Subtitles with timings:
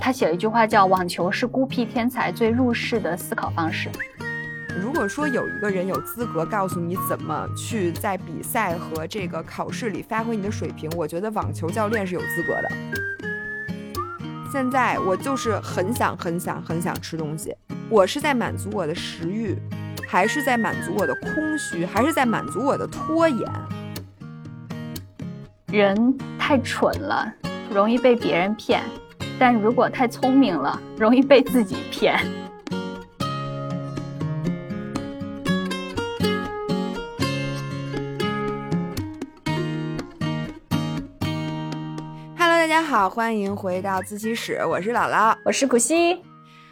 [0.00, 3.90] 他写了一句话叫“网球是孤僻天才最入世的思考方式”。
[4.80, 12.68] 如果说有一个人有资格告诉你怎么去在比赛和这个考试里发挥你的水平，我觉得网球教练是有资格的。
[14.50, 17.54] 现在我就是很想很想很想吃东西，
[17.88, 19.56] 我是在满足我的食欲，
[20.08, 23.46] 还是在满足我的空虚，还是在满足我的拖延？
[25.66, 27.32] 人太蠢了，
[27.72, 28.80] 容易被别人骗；
[29.40, 32.14] 但如果太聪明了，容易被自己骗。
[42.36, 46.22] Hello，大家好，欢迎回到自习室，我是姥姥，我是古希。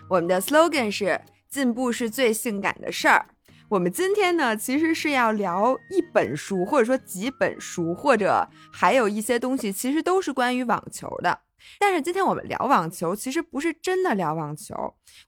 [0.06, 3.24] 我们的 slogan 是“进步是最性感的事儿”。
[3.70, 11.38] 我们今天呢，其实是要聊一本书，或者说几本书，或者还有一些东西，其实都是关于网球的。
[11.78, 14.74] 但是今天我们聊网球，其实不是真的聊网球。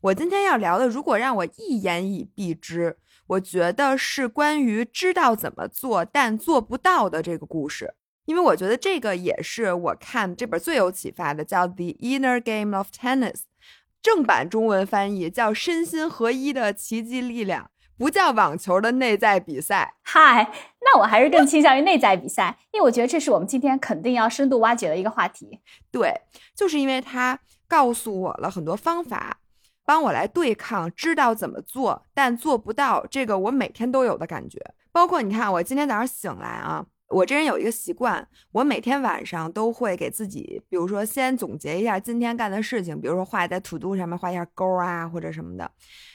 [0.01, 7.95] 我今天要聊的，如果让我一言以蔽之，我觉得是关于知道怎么做但做不到的这个故事。
[8.27, 13.33] 因为我觉得这个也是我看这本最有启发的，叫《The Inner Game of Tennis》，
[14.01, 17.71] 正版中文翻译叫“身心合一的奇迹力量”。
[18.01, 25.61] 不叫网球的内在比赛，嗨，那我还是更倾向于内在比赛，因为我觉得这是我们今天肯定要深度挖掘的一个话题。
[25.93, 26.23] 对，
[26.57, 29.37] 就是因为他告诉我了很多方法，
[29.85, 34.59] 帮我来对抗，知道怎么做，但做不到，这个我每天都有的感觉。
[34.91, 36.87] 包括你看，我今天早上醒来啊。
[37.11, 45.69] 我这人有一个习惯，我每天晚上都会给自己，比如说先总结一下今天干的事情，比如说画在 To Do 上面画一下勾啊，或者什么的，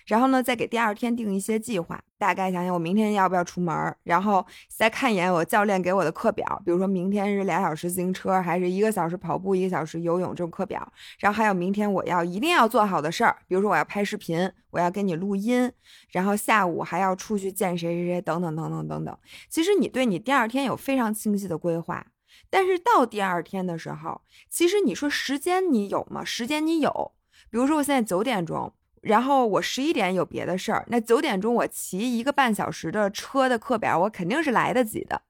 [0.06, 14.52] 然后呢，再给第二天定一些计划，大概想想我明天要不要出门，然后再看一眼我教练给我的课表，比如说明天是俩小时自行车，还是一个小时跑步，一个小时游泳这种课表，然后还有明天我要一定要做好的事儿，比如说我要拍视频。
[14.72, 15.72] 我要给你录音，
[16.12, 19.18] 然后下午还要出去见谁谁谁，等等等等等等。
[19.48, 22.06] 其实你对你第二天有非常清晰的规划，
[22.50, 26.26] 但是到第二天的时候，其实你说时间你有吗？
[26.26, 27.14] 时间你有。
[27.50, 28.74] 比如说我现在九点钟，
[29.06, 35.22] 然后我十一点有别的事儿，那九点钟我骑一个半小时的车的课表，我肯定是来得及的。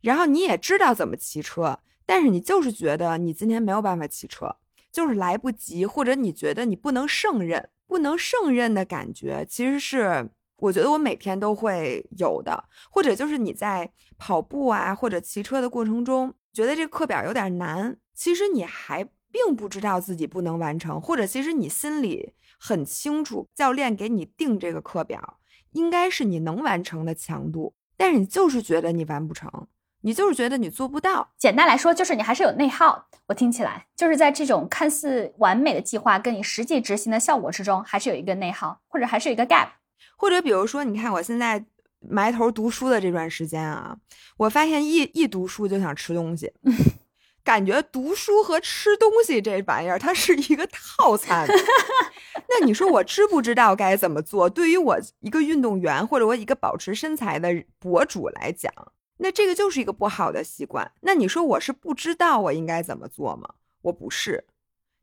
[0.00, 4.56] 然后你也知道怎么骑车，但是你就是觉得你今天没有办法骑车，
[4.92, 7.70] 就是来不及，或者你觉得你不能胜任。
[7.86, 25.38] 不能胜任的感觉，其实是我觉得我每天都会有的，或者就是你在跑步啊或者骑车的过程中，觉得这个课表有点难，其实你还并不知道自己不能完成，或者其实你心里很清楚，教练给你定这个课表
[25.72, 29.50] 应该是你能完成的强度，但是你就是觉得你完不成。
[30.06, 31.32] 你就是觉得你做不到。
[31.38, 33.08] 简单来说，就是你还是有内耗。
[33.26, 39.68] 我听起来就是在这种看似完美的计划跟你实际执行的效果之中，还是有一个内耗，或者还是有一个 gap。
[40.18, 41.64] 或者比如说，你看我现在
[42.00, 43.96] 埋头读书的这段时间啊，
[44.36, 46.52] 我发现一一读书就想吃东西，
[47.44, 51.46] 感觉读书和吃东西这玩意儿它是一个套餐。
[52.48, 54.48] 那你说我知不知道该怎么做？
[54.48, 58.72] 对于我一个运动员或者我一个保持身材的博主来讲。
[59.18, 60.90] 那这个就是一个不好的习惯。
[61.02, 63.48] 那你说我是不知道我应该怎么做吗？
[63.82, 64.46] 我不是，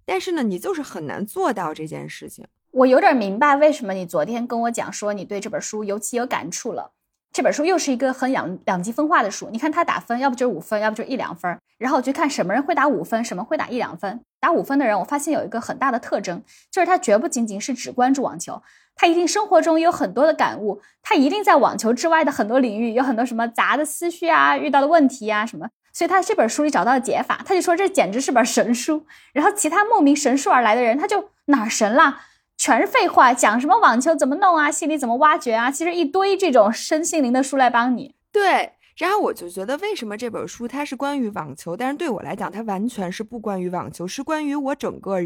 [0.03, 2.47] 但是呢，你就是很难做到这件事情。
[2.72, 6.91] 我有点明白为什么你昨天跟我讲说你对这本书尤其有感触了。
[7.34, 9.50] 这本书又是一个很两两极分化的书。
[9.52, 11.58] 你看他打分，要不就是五分，要不就是一两分。
[11.78, 14.19] 然后我去看什么人会打五分，什么会打一两分。
[14.40, 18.62] 打五分的人，我发现有一个很大的特征，就是他绝不仅仅是只关注网球。
[18.96, 29.06] 他一定生活中有很多的感悟，他一定在网球之外的很多领域有很多什么杂的思绪啊，遇到的问题啊什么，所以他这本书里找到了解法，他就说这简直是本神书。
[29.31, 32.20] 然后其他慕名神书而来的人，他就哪神了，
[32.62, 38.14] 全是废话，讲什么网球怎么弄啊，心理怎么挖掘啊，其实一堆这种身心灵的书来帮你。
[38.32, 45.20] 对，然后我就觉得为什么这本书它是关于网球，但是对我来讲，它完全是不关于网球，是关于我整个。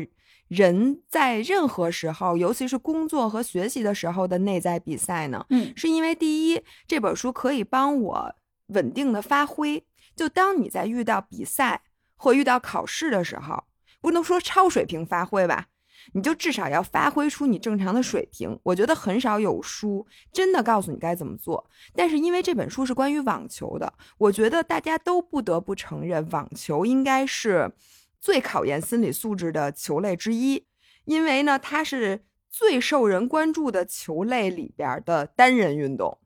[0.48, 5.44] 人在任何时候，尤其是工作和学习的时候的内在比赛呢？
[5.50, 8.36] 嗯，是因为第一，这本书可以帮我
[8.68, 9.84] 稳定的发挥。
[10.16, 11.82] 就当你在遇到比赛
[12.16, 13.64] 或遇到考试的时候，
[14.00, 15.66] 不能说超水平发挥吧，
[16.14, 18.60] 你就至少要发挥出你正常的水平。
[18.64, 21.70] 我觉得很少有书真的告诉你该怎么做。
[21.96, 27.72] 但是因为这本书是关于网球的，我觉得大家都不得不承认，网球应该是。
[28.18, 30.66] 最考验心理素质的球类之一，
[31.04, 36.18] 因为呢，它是最受人关注的球类里边的单人运动。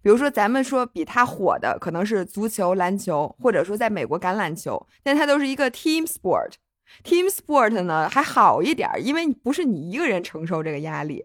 [0.00, 6.52] 比如说，咱们说比它火的可能是足球、篮球，或者说在美国橄榄球，但它都是一个 team sport。
[7.04, 11.24] Team sport 呢还好一点，因为不是你一个人承受这个压力。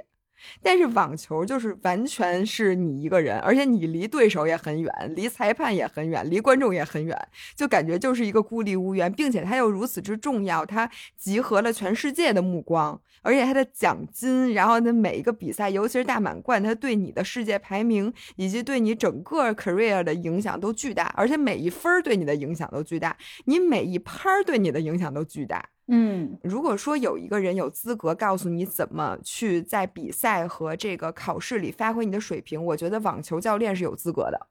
[0.62, 7.18] 但是网球就是完全是你一个人，而且你离对手也很远，离裁判也很远，离观众也很远，
[7.56, 25.70] 就感觉就是一个孤立无援，并且它又如此之重要，它集合了全世界的目光，而且它的奖金，然后呢每一个比赛，尤其是大满贯，它对你的世界排名以及对你整个 career 的影响都巨大，而且每一分对你的影响都巨大，你每一拍对你的影响都巨大。
[25.88, 34.48] 嗯，如果说有一个人有资格告诉你怎么去在比赛和这个考试里发挥你的水平，我觉得网球教练是有资格的。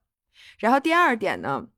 [0.59, 1.69] 然后第二点呢，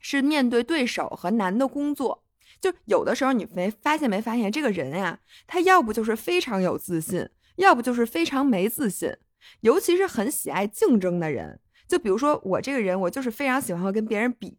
[0.00, 2.24] 是面对对手和难的工作，
[2.60, 9.16] 就有的时候你没发现没发现，这个人呀，他要不就是非常有自信，要不就是非常没自信，
[9.60, 11.60] 尤其是很喜爱竞争的人。
[11.86, 14.58] 就比如说我这个人，我就是非常喜欢和跟别人比。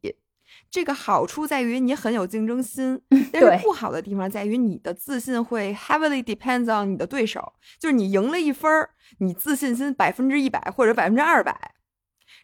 [0.72, 3.02] 这个好处在于你很有竞争心，
[3.32, 11.74] 但是不好的地方在于你的自信会 heavily depends on 你的对手，就是你赢了一分儿，你自信心百分之一百或者百分之二百，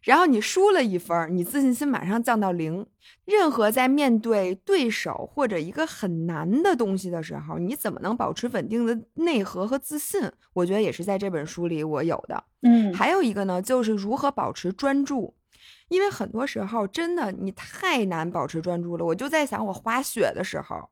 [0.02, 2.88] 然后你输了一分儿，你自信心马上降到零。
[3.26, 10.32] 任何在面对对手或者一个很难的东西的时候，你怎么能保持稳定的内核和自信？
[10.54, 12.44] 我觉得也是在这本书里我有的。
[12.64, 15.36] 嗯，还有一个呢，就是如何保持专注。
[15.88, 20.90] 因为很多时候真的你太难保持专注了，我就在想，我滑雪的时候，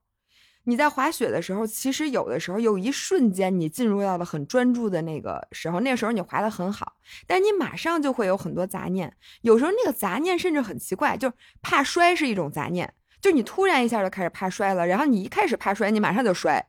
[0.66, 6.94] 你在滑雪的时候，其实有的时候有一瞬间你进入到了很专注的那个时候，那时候你滑的很好，
[7.28, 16.66] 但你马上就会有很多杂念，有时候那个杂念甚至很奇怪，就是怕摔是一种杂念，就你突然一下就开始怕摔了，然后你一开始怕摔，你马上就摔，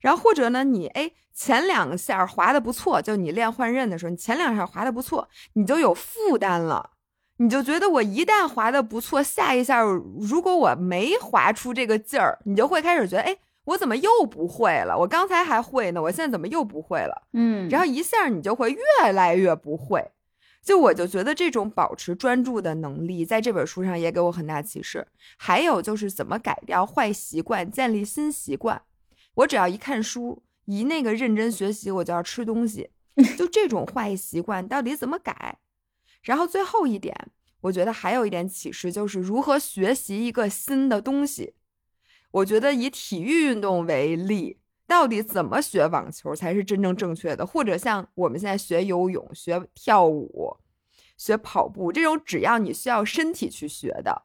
[0.00, 6.90] 然后或者呢，你哎前两下滑的不错，就你练换刃的时候，你前两下滑的不错，你就有负担了。
[7.42, 14.96] 你就觉得我一旦滑的不错，下一下如果我没滑出这个劲儿，你就会开始觉得，哎，我怎么又不会了？
[14.96, 17.22] 我刚才还会呢，我现在怎么又不会了？
[17.32, 20.12] 嗯，然后一下你就会越来越不会。
[20.62, 25.04] 就我就觉得这种保持专注的能力，在这本书上也给我很大启示。
[25.36, 28.80] 还有就是怎么改掉坏习惯，建立新习惯。
[29.34, 32.90] 我只要一看书，一那个认真学习，我就要吃东西。
[33.36, 35.58] 就这种坏习惯到底怎么改？
[36.22, 37.14] 然后最后一点，
[37.60, 41.54] 我觉得还有一点启示，就是如何学习一个新的东西。
[42.30, 47.46] 我觉得以体育运动为例，到底怎么学网球才是真正正确的？
[47.46, 50.56] 或者像我们现在学游泳、学跳舞、
[51.18, 54.22] 学跑步这种，只要你需要身体去学的，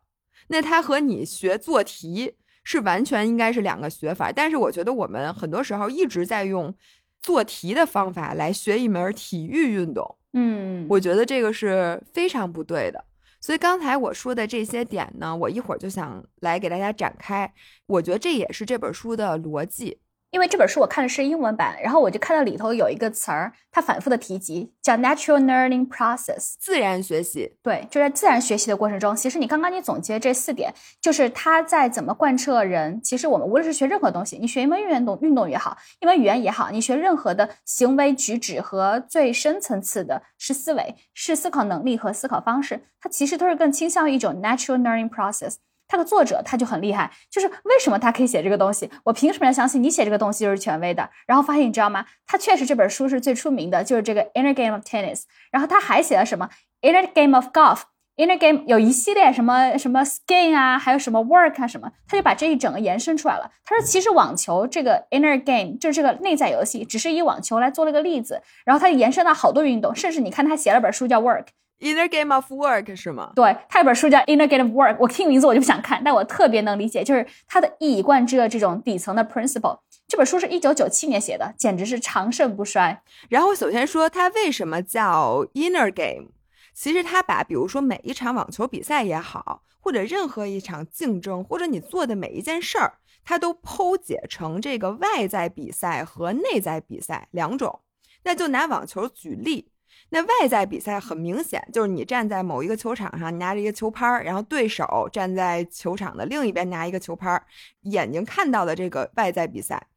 [0.48, 4.32] 那它和你学做题是完全应该是两个学法。
[4.32, 6.74] 但是我觉得我们很多时候一直在用
[7.22, 10.18] 做题的方法来学一门体育运动。
[10.40, 13.04] 嗯，我觉得这个是非常不对的。
[13.42, 17.52] 所以刚才我说的这些点呢，我一会儿就想来给大家展开。
[17.88, 19.98] 我觉得这也是这本书的逻辑。
[20.32, 27.56] 因为这本书我看的是英文版，然后我就看到里头有一个词儿，它反复的提及，叫 natural learning process，自然学习。
[27.64, 33.02] 对，就在自然学习的过程中，其实你刚刚你总结这四点，就是它在怎么贯彻人。
[33.02, 45.56] 其实我们无论是学任何东西，你学一门运动，运动也好，一门语言也好，你学任何的行为举止和最深层次的是思维，是思考能力和思考方式，它其实都是更倾向于一种 natural learning process。
[45.88, 48.90] 他的作者他就很厉害，就是为什么他可以写这个东西？
[49.06, 51.10] 我凭什么要相信你写这个东西就是权威的？
[51.26, 52.06] 然后发现你知道吗？
[52.26, 55.24] 他确实这本书是最出名的，就是这个 Inner Game of Tennis。
[55.52, 56.50] 然后他还写了什么
[56.82, 63.52] Inner Game of Golf？Inner Game 有一系列什么什么 Skin 啊，还有什么 Work 啊什么，他就把这一整个延伸出来了。
[63.64, 71.46] 他说其实网球这个 Inner Game 就是这个内在游戏，只是以网球来做了个例子，然后他就延伸到好多运动，甚至你看他写了本书叫 Work。
[71.80, 73.34] Inner Game of Work 是吗？
[73.36, 79.80] 对，他有本书叫 Inner Game of Work，我听名字我就不想看，但我特别能理解，就是他的一以贯之的这种底层的 principle。
[80.08, 83.02] 这本书是一九九七年写的，简直是长盛不衰。
[83.30, 86.30] 然后首先说它为什么叫 Inner Game，
[86.74, 92.94] 其实他把比如说每一场网球比赛也好，或者任何一场竞争，或者你做的每一件事儿，
[93.24, 97.82] 它都剖解成这个外在比赛和内在比赛两种。
[98.24, 99.70] 那就拿网球举例。
[100.10, 107.46] 那外在比赛很明显，就是你站在某一个球场上，你拿着一个球拍儿，然后对手站在球场的另一边拿一个球拍儿，
[107.82, 109.88] 眼睛看到的这个外在比赛。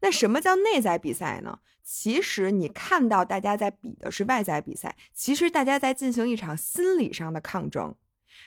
[0.00, 1.60] 那什么叫内在比赛呢？
[1.84, 7.94] 其实你看到大家在比的是外在比赛，其实大家在进行一场心理上的抗争，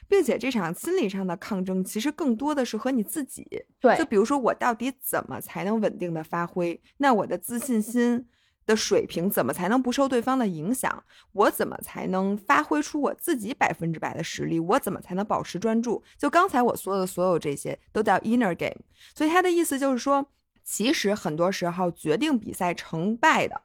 [0.09, 3.47] 并且这场心理上的抗争其实更多的是和你自己。
[3.79, 6.81] 对，就比如说我到底怎么才能稳定的发挥？
[6.97, 8.27] 那我的自信心。
[8.65, 11.03] 的水平怎么才能不受对方的影响？
[11.33, 14.59] 我怎么才能发挥出我自己百分之百的实力？
[14.59, 16.03] 我怎么才能保持专注？
[16.17, 18.81] 就刚才我说的所有这些都叫 inner game。
[19.13, 20.27] 所以他的意思就是说，
[20.63, 23.61] 其实很多时候决定比赛成败的，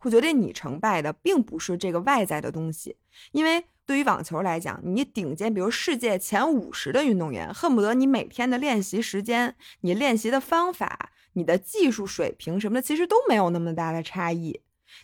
[0.00, 2.96] 会决定你成败的，并不是这个外在的东西。
[3.30, 11.12] 因为对于网球来讲，你顶尖，比如世界前五十的运动员，恨不得你每天的练习时间、你练习的方法。
[11.34, 14.60] 你的技术水平什么的，其实都没有那么大的差异，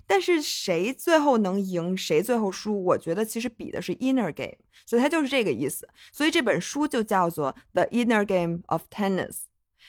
[0.09, 5.89] 但是谁最后能赢，谁最后输，我觉得其实比的是 inner game，所以它就是这个意思。
[6.11, 9.43] 所以这本书就叫做 The Inner Game of Tennis，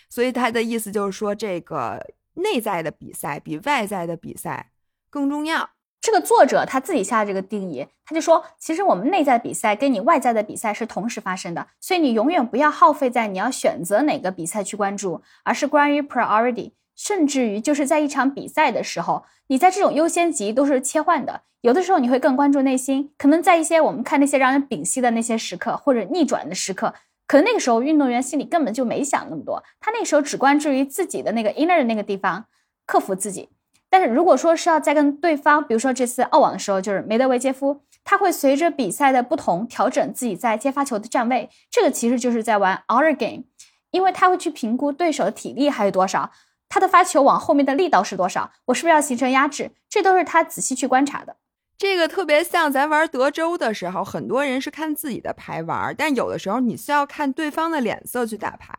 [0.10, 4.70] 所以它的意思就是说，这个内在的比赛比外在的比赛
[5.10, 5.70] 更重要。
[6.00, 26.94] 这个作者他自己下这个定义，他就说，其实我们内在比赛跟你外在的比赛是同时发生的，所以你永远不要耗费在你要选择哪个比赛去关注，而是关于 priority，甚至于就是在一场比赛的时候，你在这种优先级都是切换的，有的时候你会更关注内心，可能在一些我们看那些让人屏息的那些时刻或者逆转的时刻，
[27.26, 32.46] 可能那个时候运动员心里根本就没想那么多，他那时候只关注于自己的那个 inner 的那个地方，
[32.86, 33.50] 克服自己。
[33.90, 43.44] 但是如果说是要再跟对方，比如说这次澳网的时候，就是梅德韦杰夫，他会随着比赛的不同调整自己在接发球的站位，这个其实就是在玩 our game，
[43.92, 46.32] 因为他会去评估对手的体力还有多少，
[46.68, 51.38] 他的发球往后面的力道是多少，我是不是要形成压制，这都是他仔细去观察的。
[51.78, 58.74] 这个特别像咱玩德州的时候，很多人是看自己的牌玩，但有的时候你需要看对方的脸色去打牌，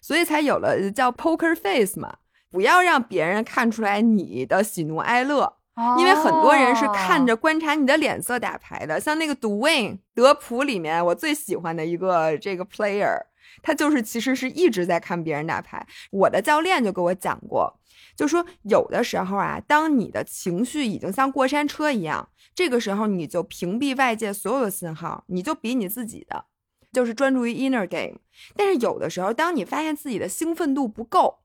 [0.00, 2.14] 所以才有了叫 poker face 嘛。
[2.52, 5.56] 不要让别人看出来你的喜怒哀乐，
[5.98, 9.00] 因为很多人是看着观察你的脸色打牌的。
[9.00, 13.18] 像那个 Dwayne 德普里面，我最喜欢的一个这个 player，
[13.62, 15.86] 他就是其实是一直在看别人打牌。
[16.10, 17.80] 我的教练就跟我讲过，
[18.14, 26.44] 就说有的时候啊，当你的情绪已经像过山车一样，这个时候你就屏蔽外界所有的信号，你就比你自己的，
[26.92, 28.18] 就是专注于 inner game。
[28.54, 31.38] 但是有的时候，当你发现自己的兴奋度不够。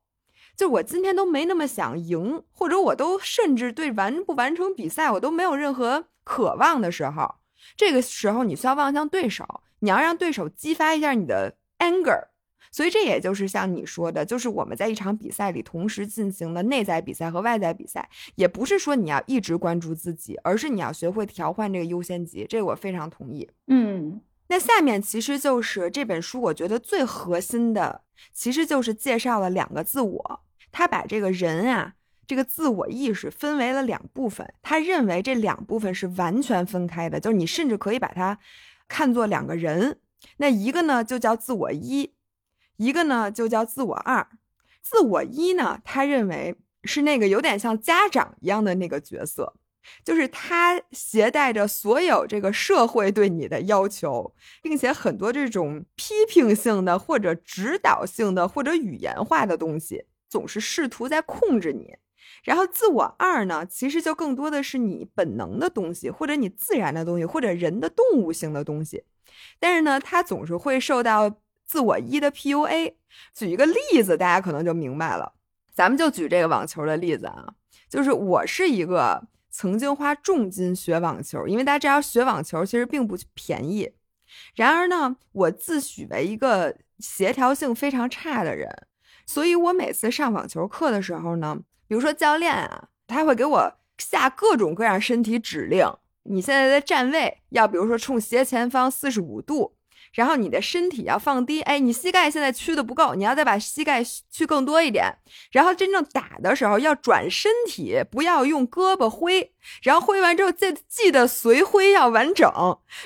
[0.58, 7.36] 就我今天都没那么想赢，或者我都甚至对完不完成比赛我都没有任何渴望的时候，
[7.76, 9.46] 这个时候你需要望向对手，
[9.78, 12.26] 你要让对手激发一下你的 anger。
[12.72, 22.44] 所以这也就是像你说的，就是我们在一场比赛里同时进行的内在比赛和外在比赛，也不是说你要一直关注自己，而是你要学会调换这个优先级。
[22.48, 23.48] 这个我非常同意。
[23.68, 30.40] 嗯，那下面其实就是这本书我觉得最核心的，其实就是介绍了两个自我。
[30.78, 31.94] 他把这个人啊，
[32.24, 34.54] 这个自我意识分为了两部分。
[34.62, 38.38] 他认为这两部分是完全分开的，就是你甚至可以把它
[38.86, 39.98] 看作两个人。
[40.36, 42.14] 那一个呢就叫自我一，
[42.76, 44.28] 一个呢就叫自我二。
[44.80, 46.54] 自我一呢，他认为
[46.84, 49.54] 是那个有点像家长一样的那个角色，
[50.04, 54.32] 就是他携带着所有这个社会对你的要求，
[54.62, 60.04] 并且很多这种批评性的或者指导性的或者语言化的东西。
[60.28, 61.96] 总是试图在控制你，
[62.44, 69.04] 然后自我二呢，其实就更多的是你本能的东西，或者你自然的东西，或者人的动物性的东西。
[69.58, 72.94] 但是呢，它总是会受到自我一的 PUA。
[73.34, 75.32] 举一个例子，大家可能就明白了。
[75.72, 77.54] 咱们就举这个网球的例子啊，
[77.88, 83.92] 就是我是一个曾经花重金学网球，因为大家知道学网球其实并不便宜。
[84.54, 88.68] 然而呢，我自诩为一个协调性非常差的人。
[89.28, 95.86] 所以，我每次上网球课的时候呢，比如说教练啊，他会给我下各种各样身体指令。
[96.22, 99.74] 你现在的站位要，比如说冲斜前方四十五度，
[100.14, 101.60] 然后你的身体要放低。
[101.60, 105.18] 哎，你膝盖现在屈的不够，你要再把膝盖屈更多一点。
[105.52, 109.52] 然后真正打的时候要转身体，不要用胳膊挥。
[109.82, 112.50] 然后挥完之后，记记得随挥要完整。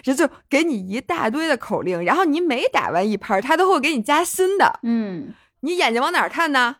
[0.02, 4.79] 这就给你一大堆的口令，然后你每打完一拍，他都会给你加新的。
[4.85, 5.35] 嗯。
[5.62, 6.76] 你眼睛往哪儿看呢？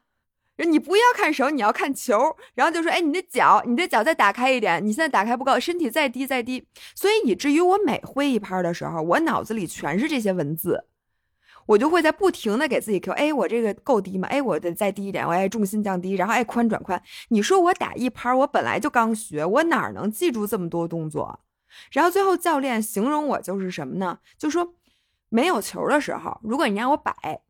[0.59, 2.37] 你不要看手，你要看球。
[2.55, 4.85] 然后就说：“哎，你的脚，你的脚再打开一点。
[4.85, 10.85] 你现在打开不够，身体再低再低。”所以以至于我每挥一拍的时候，我脑子里全是这些文字，
[11.67, 13.13] 我就会在不停的给自己 Q。
[13.15, 14.29] 哎，我这个够低吗？
[14.29, 15.27] 哎，我得再低一点。
[15.27, 17.03] 我哎，重心降低，然后哎，宽转宽。
[17.31, 21.41] 你说我打一拍，我本来就刚学，我哪能记住这么多动作？
[21.91, 24.19] 然后最后教练形容我就是什么呢？
[24.39, 24.75] 就说
[25.29, 27.43] 没有球的时候，如果你让我摆。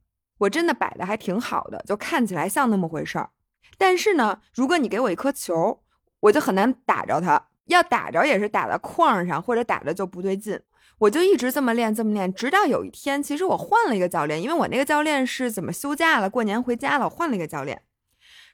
[0.43, 3.31] 我真的摆的还挺好的，就看起来像那么回事儿。
[3.79, 5.83] 但是呢，如果你给我一颗球，
[6.21, 7.49] 我就很难打着它。
[7.67, 10.61] 要打着也是打在框上，或者打着就不对劲。
[10.99, 17.83] 我就一直这么练，这么练，直到有一天，其实我换了一个教练，因为我那个教练是怎么休假了，过年回家了，我换了一个教练。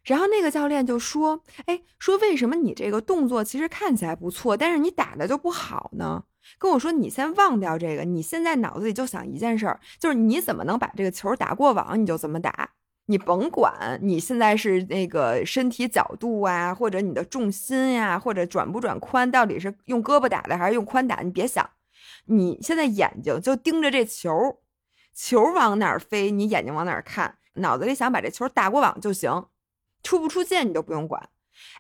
[0.05, 6.25] 然后那个教练就说：“哎，说为什么你这个动作其实看起来不错，但是你打的就不好呢？”
[6.57, 12.71] 跟我说：“你先忘掉这个，你现在脑子里就想一件事儿，就是你怎么能把这个球打过网，你就怎么打。
[13.11, 21.71] 你甭管你现在是那个身体角度啊，或者你的重心呀，或者转不转宽，到底是用胳膊打的还是用髋打，你别想，
[22.27, 24.59] 你现在眼睛就盯着这球，
[25.15, 29.47] 球往哪儿飞，你眼睛往哪儿看，脑子里想把这球打过网就行，
[30.03, 31.31] 出不出界你都不用管。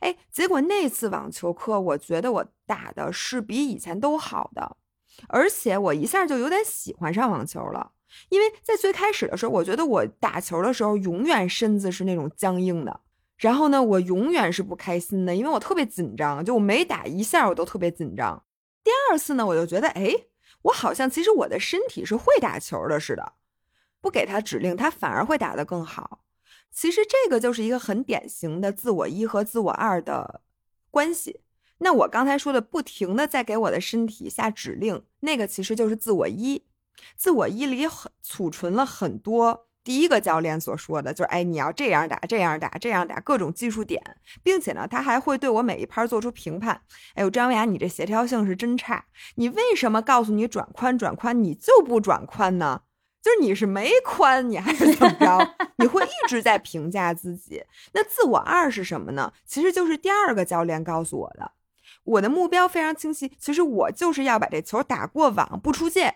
[0.00, 4.76] 哎，结果那次网球课，我觉得我打的是比以前都好的，
[5.28, 7.92] 而且我一下就有点喜欢上网球了。
[8.30, 13.00] 因为在最开始的时候，我觉得我打球的时候永远身子是那种僵硬的，
[13.36, 18.42] 然后呢，我永远是不开心的，因为我特别紧张，就我每打一下我都特别紧张。
[18.82, 20.14] 第二次呢，我就觉得，哎，
[20.62, 23.34] 我好像其实我的身体是会打球的似的，
[24.00, 26.20] 不给他指令，他反而会打得更好。
[26.72, 30.42] 其实这个就是一个很典型的自我一和自我二的
[30.90, 31.40] 关系。
[31.78, 36.64] 那我刚才说的不停的在给我的身体下指令，那个其实就是自我一。
[37.16, 44.02] 自我一里很储存了很多第一个教练所说的，就是哎，你要这样打，这样打，这样打，各种技术点，
[44.42, 46.82] 并且呢，他还会对我每一拍做出评判。
[47.14, 49.06] 哎呦，张文雅，你这协调性是真差，
[49.36, 52.82] 你为什么告诉你转宽转宽，你就不转宽呢？
[53.20, 55.54] 就是你是没宽，你还是怎么着？
[55.78, 57.62] 你会一直在评价自己。
[57.92, 59.32] 那自我二是什么呢？
[59.44, 61.52] 其实就是第二个教练告诉我的，
[62.04, 66.14] 我的目标非常清晰，其实我就是要把这球打过网，不出界。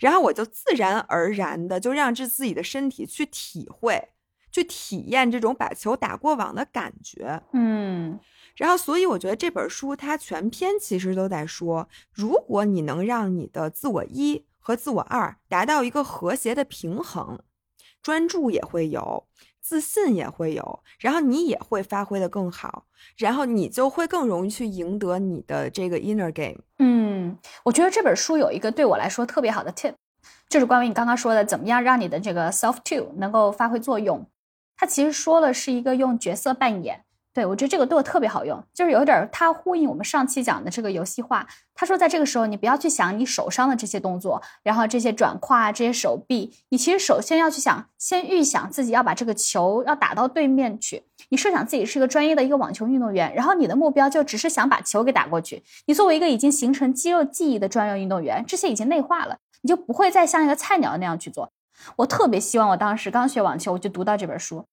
[0.00, 4.08] 然后我就自然而然的就让这自己的身体去体会、
[4.50, 7.40] 去体验这种把球打过网的感觉。
[7.52, 8.18] 嗯，
[8.56, 17.38] 然后所以我觉得这本书它全篇其实都在说，如果你能让你的自我一和自我二达到一个和谐的平衡，
[18.02, 19.26] 专注也会有。
[19.62, 22.84] 自信也会有，然后你也会发挥的更好，
[23.16, 26.60] 然后你就会更容易去赢得你的这个 inner game。
[26.80, 29.94] 嗯，我觉得这本书有一个对我来说特别好的 tip，
[30.50, 34.26] 就是关于你刚刚说的怎么样让你的这个 self two 能够发挥作用。
[34.76, 37.06] 它其实说的是一个用角色扮演。
[37.38, 41.46] 对，我觉得这个对我特别好用，就是有点它呼应我们上期讲的这个游戏化。
[41.72, 51.04] 他说，在这个时候，你不要去想你手上的这些动作，然后这些转胯、这些手臂，你其实首先要去想，先预想自己要把这个球要打到对面去。
[51.28, 55.62] 你设想自己是一个专业的一个网球运动员，然后你的目标就只是想把球给打过去。
[55.86, 61.52] 你作为一个已经形成肌肉记忆的专业运动员，这些已经内化了，你就不会再像一个菜鸟那样去做。
[61.94, 64.64] 我特别希望我当时刚学网球，我就读到这本书。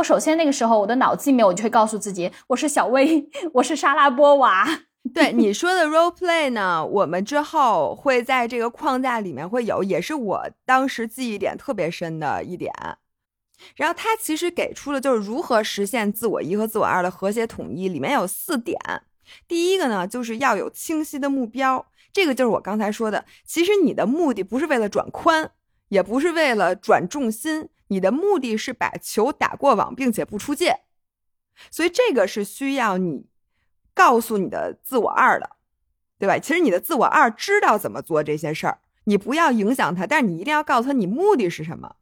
[0.00, 4.66] 我首先那个时候，我的脑子里面我就会告诉自己，我是小薇， 我是莎拉波娃。
[5.12, 12.72] 对你说的 role play 呢，我们之后会在这个框架里面会有，也是我当时记忆点特别深的一点。
[13.76, 18.78] 然后他其实给出了就是如何实现自我一和自我二的和谐统一，里面有四点。
[19.46, 25.50] 第一个呢，就是要有清晰的目标，这个就是我刚才说的，其实你的目的不是为了转宽，
[25.90, 27.68] 也不是为了转重心。
[27.90, 30.80] 你的目的是把球打过网，并且不出界，
[31.70, 33.26] 所以这个是需要你
[33.94, 35.56] 告诉你的自我二的，
[36.18, 36.38] 对吧？
[36.38, 41.96] 其实你的自我二知道怎么做这些事儿，你不要影响他，但是你一定要告诉他你目的是什么。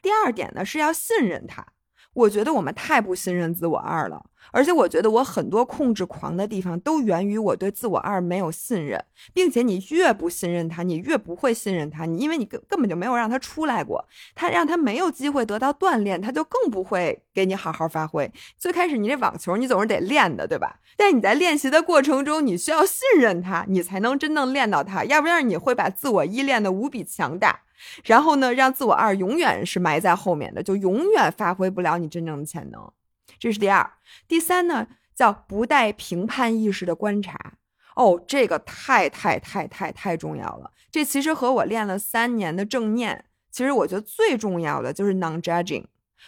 [0.00, 1.66] 第二点呢，是要信任他。
[2.14, 4.30] 我觉得我们太不信任自我二了。
[4.50, 12.04] 而且我觉得我很多控制狂的地方都源于我对自我二没有信任，并且你越不信任他，你越不会信任他。
[12.06, 18.30] 你因为你根根本就没有让他出来过，他让他没有机会得到锻炼，他就更不会给你好好发挥。
[18.56, 20.80] 最开始你这网球你总是得练的，对吧？
[20.96, 25.04] 但你在练习的过程中，你需要信任他，你才能真正练到他。
[25.04, 27.60] 要不然你会把自我依恋的无比强大，
[28.04, 32.90] 然后呢，让自我二永远是埋在后面的，就永远发挥不了你真正的潜能。
[33.38, 33.90] 这是第二，
[34.26, 37.54] 第三呢，叫不带评判意识的观察。
[37.96, 40.70] 哦，这个太太太太太重要了。
[40.90, 45.84] 这其实和我练了三年的正念，其实我觉得最重要的就是 non-judging。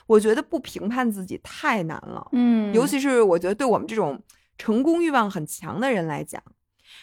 [0.06, 4.20] 我觉得不评判自己太难了，嗯，尤其是我觉得对我们这种
[4.56, 6.42] 成功欲望很强的人来讲。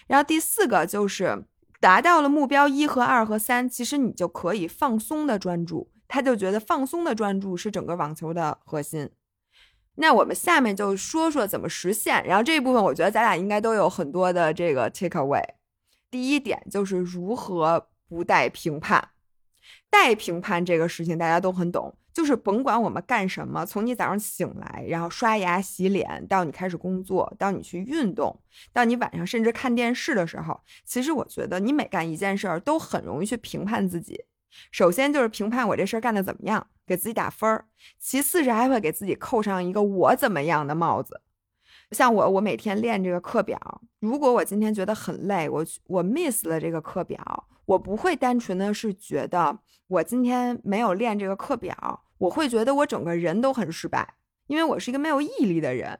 [0.07, 1.45] 然后第四个就是
[1.79, 5.89] 达到了目标一和二和三，其实你就可以放松的专注。
[6.07, 9.09] 他就觉得放松的专注是整个网球的核心。
[9.99, 15.43] 那我们下面就说说怎么实现，然后这一部分我觉得咱俩应该都有很多的这个 take away。
[16.09, 19.09] 第一点就是如何不带评判，
[19.89, 28.39] 带评判这个事情大家都很懂，就是甭管我们干什么，从你早上醒来，然后刷牙洗脸，到你开始工作，到你去运动，
[28.71, 34.23] 到你晚上甚至看电视的时候，其实我觉得你每干一件事儿都很容易去评判自己。
[34.71, 36.67] 首先就是评判我这事儿干的怎么样。
[36.87, 37.65] 给自己打分儿；
[37.99, 41.21] 其次是还会给自己扣上一个我怎么样的帽子。
[41.91, 54.15] 像我，我每天练这个课表，如果我今天觉得很累，我我 miss 了这个课表，我不会单纯的是觉得我今天没有练这个课表，我会觉得我整个人都很失败，
[54.47, 55.99] 因为我是一个没有毅力的人。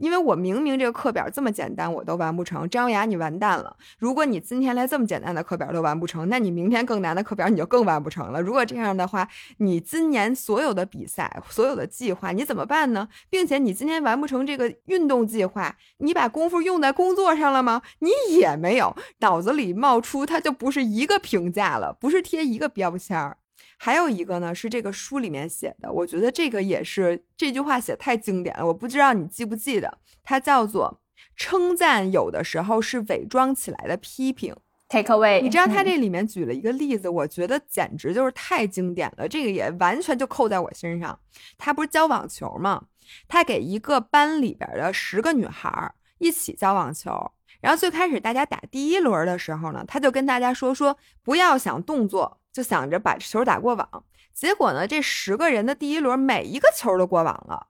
[0.00, 2.68] 因为我明明这个课表这么简单，我都完不成。
[2.68, 3.76] 张雅，你完蛋了！
[3.98, 8.40] 如果你今天连这么简单的课表都完不成，那你明天更难的课表你就更完不成了。
[8.40, 13.08] 如果这样的话，你今年所有的比赛、所有的计划，你怎么办呢？
[13.28, 17.82] 并且你今天完不成这个运动计划，你把功夫用在工作上了吗？
[17.98, 23.38] 你也没有，脑子里冒出它就不是一个评价了，不是贴一个标签儿。
[23.78, 31.00] 还有一个呢，是这个书里面写的，我觉得这个也是这句话写太经典了，我不知道你记不记得，它叫做
[31.36, 34.54] 称赞有的时候是伪装起来的批评。
[34.88, 41.18] Take away，你知道他这里面举了一个例子，我觉得简直就是太经典了，这个也完全就扣在我身上。
[41.58, 42.86] 他不是教网球吗？
[43.28, 52.40] 他给一个班里边的十个女孩一起教网球，然后最开始大家打第一轮的时候呢，他就跟大家说说不要想动作。
[52.58, 57.68] 就想着把球打过网，结果呢，这十个人的第一轮每一个球都过网了。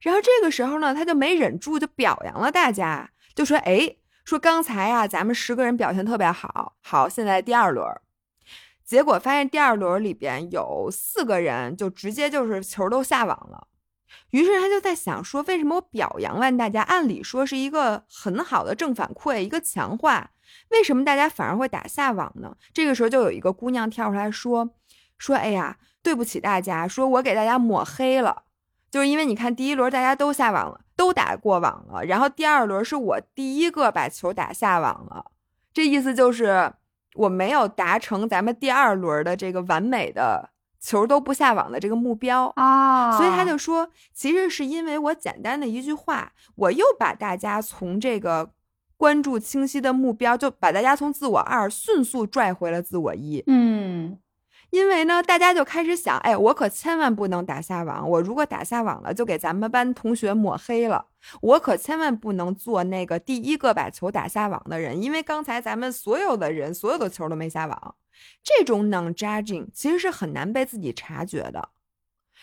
[0.00, 7.86] 然后这个时候呢，他就没忍住，就表扬了大家，就说：“哎，说刚才啊，咱们十个人表现特别好，好，现在第二轮。”
[8.84, 13.68] 结果发现第二轮里边有四个人就直接就是球都下网了。
[14.30, 20.30] 于是他就在想说，为什么我表扬完大家，按理说是一个很好的正反馈，一个强化。
[20.70, 22.56] 为什么大家反而会打下网呢？
[22.72, 24.70] 这个时候就有一个姑娘跳出来说
[25.18, 28.42] ：“说哎呀，对不起大家，说我给大家抹黑了，
[28.90, 35.32] 就是因为你看第一轮大家都下网了，都打过网了，然后第二轮是我第一个把球打下网了，
[35.72, 36.72] 这意思就是
[37.14, 40.50] 我没有达成咱们第二轮的这个完美的
[40.84, 43.16] 球都不下网的这个目标啊。
[43.16, 48.50] 所以他就说，其实是因为我简单的一句话，我又把大家从这个。”
[48.96, 53.42] 关注清晰的目标，就把大家从自我二迅速拽回了自我一。
[53.48, 54.16] 嗯，
[54.74, 58.10] 因为呢，大家就开始想，哎，我可千万不能打下网。
[58.10, 61.06] 我如果打下网了，就给咱们班同学抹黑了。
[61.40, 67.94] 我可千万不能做那个第一个把球打下网的人，因为刚才咱们所有的人，所有的球都没下网。
[68.42, 71.68] 这种 non judging 其实是很难被自己察觉的，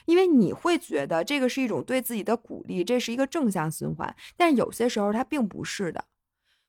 [0.06, 4.16] 因为你会觉得这个是一种对自己的鼓励，这是一个正向循环。
[4.38, 6.06] 但有些时候它并不是的。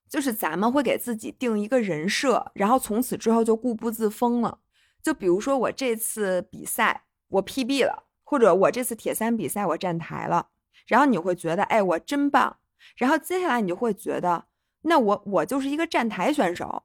[0.09, 4.59] 就是咱们会给自己定一个人设，然后从此之后就固步自封了。
[5.03, 10.49] 就比如说我这次比赛我 PB 了，或者我这次铁三比赛我站台了，
[10.87, 12.59] 然后你会觉得哎我真棒，
[12.97, 14.47] 然后接下来你就会觉得
[14.83, 16.85] 那我我就是一个站台选手，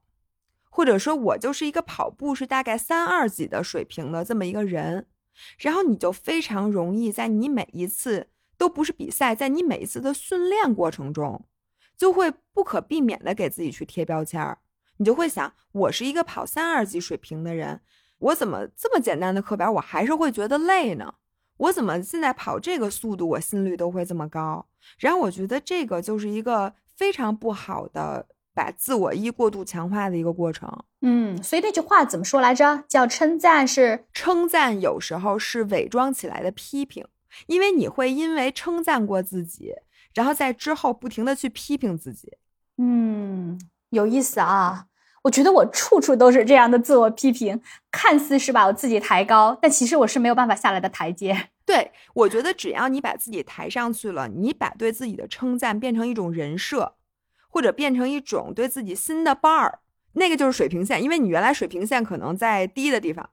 [0.70, 5.06] 或者说我就是一个跑步是大概三二级的水平的这么一个人，
[5.58, 11.44] 然后你就非常容易在你每一次都不是比赛，在你每一次的训练过程中。
[11.96, 14.58] 就会不可避免的给自己去贴标签儿，
[14.98, 17.80] 你就会想，我是一个跑三二级水平的人，
[18.18, 21.14] 我怎么这么简单的课表我还是会觉得累呢？
[21.56, 24.66] 我怎么现在跑这个速度我心率都会这么高？
[24.98, 30.72] 然后我觉得这个就是一个非常不好的把自我一过度强化的一个过程。
[31.00, 32.84] 嗯，所以那句话怎么说来着？
[32.88, 37.06] 叫称赞是称赞，有时候是伪装起来的批评，
[37.46, 39.74] 因为你会因为称赞过自己。
[40.14, 42.32] 然后在之后不停的去批评自己，
[42.78, 44.87] 嗯，有意思啊！
[45.28, 47.60] 我觉得我处处都是这样的自我批评，
[47.90, 51.50] 看似是把我自己抬高，但其实我是没有办法下来的台阶。
[51.66, 56.94] 对，我觉得只要你把自己抬上去了，你把对自己的称赞变成一种人设，
[57.50, 59.74] 或者变成一种对自己新的 bar，
[60.14, 63.28] 那个就是水平线，因为你原来水平线可能在低的地方。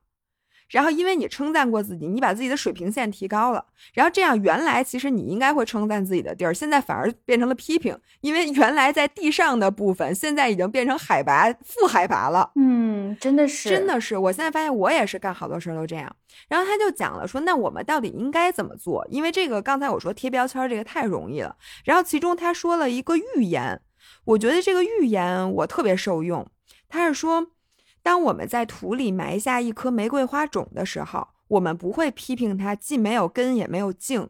[0.70, 3.64] 然后，因为你称赞过自己，你把自己的水平线提高了。
[3.94, 12.52] 然后这样，原来其实你应该会称赞自己的地儿，现在反而变成了批评，因为原来在地上的部分，现在已经变成海拔负海拔了。
[12.56, 14.18] 嗯，真的是，真的是。
[14.18, 16.14] 我现在发现我也是干好多事儿都这样。
[16.48, 19.06] 然后他就讲了说，那我们到底应该怎么做？
[19.12, 21.56] 因为这个刚才我说贴标签这个太容易了。
[21.84, 23.80] 然后其中他说了一个预言，
[24.26, 26.48] 我觉得这个预言我特别受用。
[26.90, 27.50] 他是说。
[28.06, 34.30] 当我们在土里埋下一颗玫瑰花种的时候，我们不会批评它既没有根也没有茎，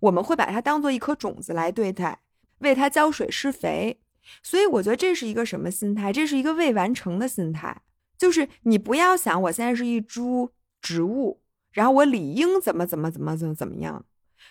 [0.00, 2.22] 我们会把它当做一颗种子来对待，
[2.60, 4.00] 为它浇水施肥。
[4.42, 6.10] 所以我觉得这是一个什么心态？
[6.10, 7.82] 这是一个未完成的心态，
[8.16, 14.06] 就是你不要想我现在是一株植物，然后我理应怎么怎么怎么怎么怎么样。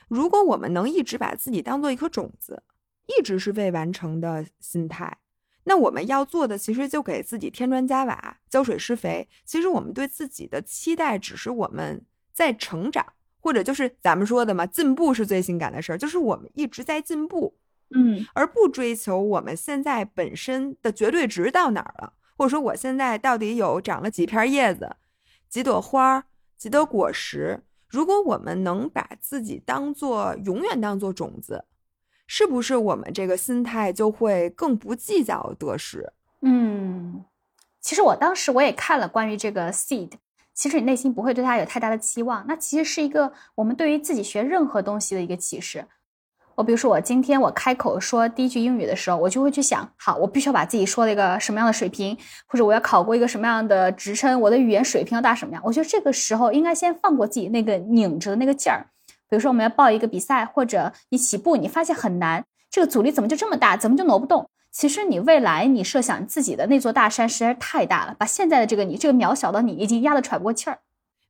[0.07, 2.61] 如果我们能一直把自己当做一颗种子，
[3.07, 5.17] 一直是未完成的心态。
[5.65, 9.27] 那我们要做的，其实就给自己添砖加瓦、浇水施肥。
[9.45, 13.05] 其实我们对自己的期待，只是我们在成长，
[13.39, 17.55] 或者就是咱们说的嘛，进步是最性感的事儿，就是我们一直在进步，
[17.93, 24.95] 嗯而不追求我们现在本身的绝对值到哪儿了，或者说我现在到底有长了几片叶子、
[25.49, 26.25] 几朵花、
[26.57, 27.61] 几朵果实。
[27.87, 31.65] 如果我们能把自己当做永远当做种子，
[32.31, 36.13] 是不是我们这个心态就会更不计较得失？
[36.43, 37.25] 嗯，
[37.81, 40.11] 其实我当时我也看了关于这个 seed，
[40.53, 45.83] 其实你内心不会对它有太大的期望，那其实是一个我们对于自己学任何东西的一个启示。
[46.53, 52.15] 我比如说，我今天我开口说第一句英语的时候，我就会去想，好，我必须要把自己说了一个什么样的水平，
[52.45, 55.63] 或者我要考过一个什么样的职称，我的语言水平要达什么样。
[55.65, 58.85] 我觉得这个时候应该先放过自己那个拧着的那个劲儿。
[59.29, 64.49] 比如说，我们要报一个比赛，或者你起步，你发现很难，这个阻力怎么就这么大，怎么就挪不动？
[64.71, 70.79] 其实你未来你设想自己的那座大山实在是太大了，把现在的这个你，这个渺小的你，已经压得喘不过气儿。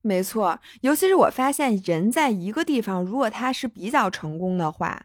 [0.02, 5.04] 没错，尤其是我发现，人在一个地方，如果他是比较成功的话，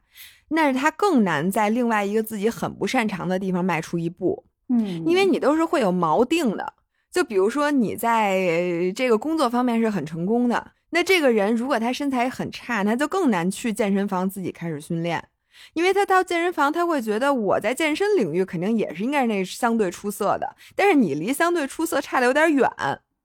[0.48, 6.74] 那是他更难在另外一个自己很不擅长的地方迈出一步，嗯因为你都是会有锚定的。
[7.10, 15.28] 就比如说你在呃这个工作方面是很成功的，那这个人如果他身材很差，那就更难去健身房自己开始训练，
[15.72, 22.70] 因为他到健身房他会觉得我在健身领域肯定也是应该是那相对出色的，但是你离相对出色差的有点远，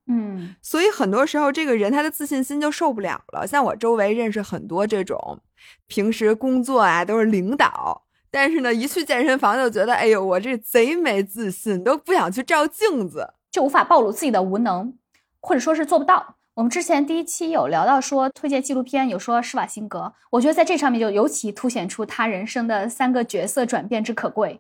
[0.08, 3.46] 嗯所以很多时候，这个人他的自信心就受不了了。
[3.46, 5.40] 像我周围认识很多这种，
[5.86, 13.36] 平时工作啊都是领导，但是呢，一去健身房就觉得，哎呦，我这贼没自信，都不想去照镜子。
[13.52, 14.96] 就无法暴露自己的无能，
[15.40, 16.38] 或者说是做不到。
[16.60, 24.60] 我们之前第一期有聊到说推荐纪录片，有说施瓦辛格，我觉得在这上面就尤其凸显出他人生的三个角色转变之可贵。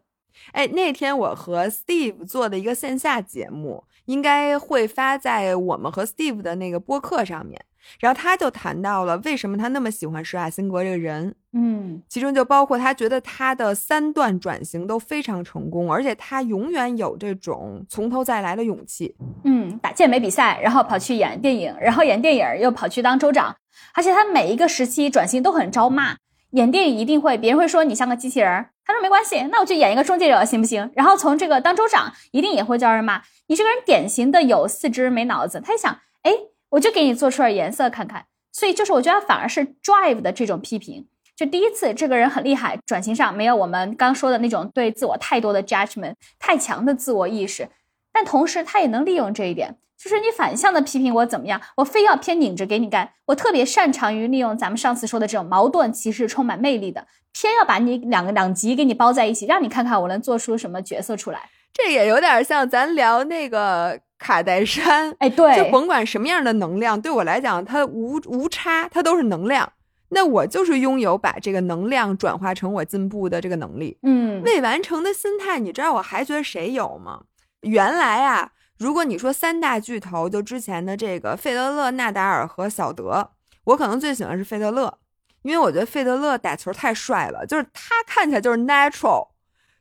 [0.54, 7.66] 哎，那天我和 Steve 做的一个线下节目，应该会发在我们和 Steve 的那个播客上面。
[8.00, 19.15] 然后他就谈到了为什么他那么喜欢施瓦辛格这个人，嗯其中就包括他觉得他的三段转型都非常成功，而且他永远有这种从头再来的勇气。
[19.44, 23.56] 嗯，打健美比赛，然后跑去演电影，然后演电影又跑去当州长，
[23.94, 26.18] 而且他每一个时期转型都很招骂。
[26.52, 30.89] 演电影一定会，别人会说你像个机器人儿，他说没关系，那我就演一个中介者行不行？
[30.96, 35.62] 然后从这个当州长，一定也会叫人骂你这个人典型的有四肢没脑子。
[35.63, 36.32] 他一想，哎，
[36.70, 38.26] 我就给你做出点颜色看看。
[38.52, 47.70] 所以就是我觉得反而是 drive 的这种批评，就第一次这个人很厉害，转型上没有我们刚说的那种对自我太多的 judgment，太强的自我意识，
[48.12, 49.78] 但同时他也能利用这一点。
[50.02, 53.12] 就是你反向的批评我怎么样，我非要偏拧着给你干。
[53.26, 61.50] 我特别擅长于利用咱们上次说的这种矛盾，其实充满魅力的，偏要把你两个两极给你包在一起，让你看看我能做出什么角色出来。
[61.74, 69.72] 这也有点像咱聊那个卡戴珊，哎，对，就甭管什么样的能量，对我来讲，它无无差，它都是能量。
[70.10, 73.98] 那我就是拥有把这个能量转化成我进步的这个能力。
[74.04, 77.22] 嗯，未完成的心态，你知道我还觉得谁有吗？
[77.62, 83.32] 原来啊，如果你说三大巨头，就之前的这个费德勒、纳达尔和小德，
[83.66, 84.98] 我可能最喜欢是费德勒，
[85.44, 89.28] 因为我觉得费德勒打球太帅了，就是他看起来就是 natural，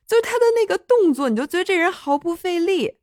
[0.07, 2.99] 就是他的那个动作，你就觉得这人毫不费力。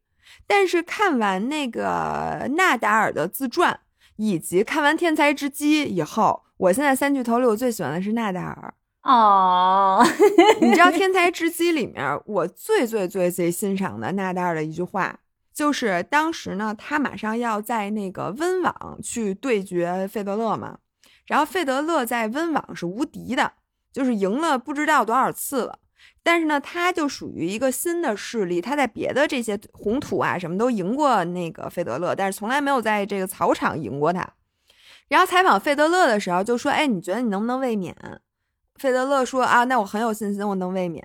[0.47, 3.79] 但是看完那个纳达尔的自传，
[4.17, 8.73] 以及看完《天才之击》以后，我现在三巨头里我最喜欢的是纳达尔。
[9.03, 10.03] 哦，
[10.62, 15.19] 你知道《天才之击》里面我最最最最欣赏的纳达尔的一句话，
[15.53, 20.79] 就是当时呢，他马上要在那个温网去对决费德勒嘛，
[21.27, 23.53] 然后费德勒在温网是无敌的，
[23.93, 25.77] 就是赢了不知道多少次了。
[26.23, 34.27] 但是呢，他就属于一个新的势力，他在别的这些红土啊什么都赢过那个费德勒，但是从来没有在这个草场赢过他。
[35.07, 37.95] 然后采访费德勒的时候就说：“哎，你觉得你能不能卫冕？”
[38.77, 41.03] 费德勒说：“啊，那我很有信心，我能卫冕。”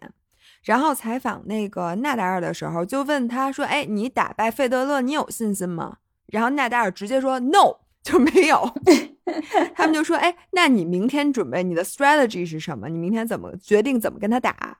[0.64, 8.72] 然后采访那个纳达尔的时候，就问他说：“哎，你打败费德勒，你有信心吗？”然后纳达尔直接说：“No，就没有。
[9.76, 12.88] ”他们就说：“哎，那你明天准备你的 strategy 是什么？
[12.88, 14.78] 你明天怎么决定怎么跟他打？”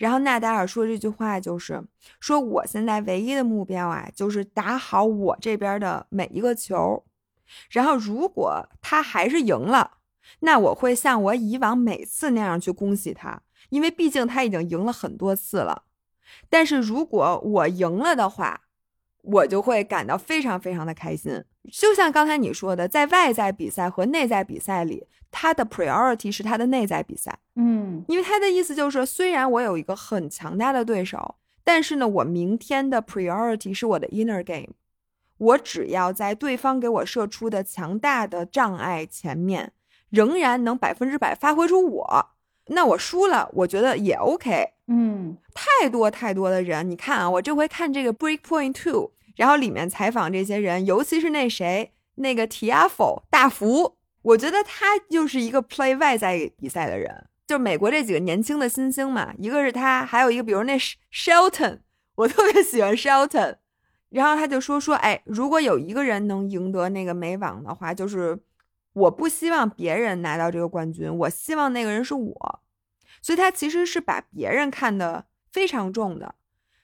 [0.00, 1.84] 然后纳达尔说这句话就是
[2.20, 7.04] 说：“我现在唯一的目标啊，就是打好我这边的每一个球。
[7.68, 9.98] 然后如果他还是赢了。”
[10.40, 15.82] 那我会像我以往每次那样去恭喜他，因为毕竟他已经赢了很多次了。
[16.48, 18.62] 但是如果我赢了的话，
[19.22, 21.44] 我就会感到非常非常的开心。
[21.70, 27.38] 就像刚才你说的，在外在比赛和内在比赛里，他的 priority 是他的内在比赛。
[27.56, 34.74] 嗯因为他的意思就是，虽然我有一个很强大的对手，但是呢，我明天的 priority 是我的 inner game。
[35.36, 39.72] 我只要在对方给我设出的强大的障碍前面，
[40.10, 42.26] 仍然能百分之百发挥出我，
[42.66, 44.74] 那我输了，我觉得也 OK。
[44.88, 61.78] 嗯，太多太多的人，你看啊，我这回看这个 Breakpoint Two，然后里面采访这些人，尤其是那谁，那个 Tiafo 大福，我觉得他就是一个 play 外在比赛的人，就美国这几个年轻的新星嘛，一个是他，还有一个比如那 Shelton，
[62.16, 63.56] 我特别喜欢 Shelton，
[64.10, 68.38] 然后他就说说，哎，如果有一个人能赢得那个美网的话，就是
[68.92, 72.60] 我不希望别人拿到这个冠军，我希望那个人是我。
[73.22, 76.34] 所以他其实是把别人看得非常重的，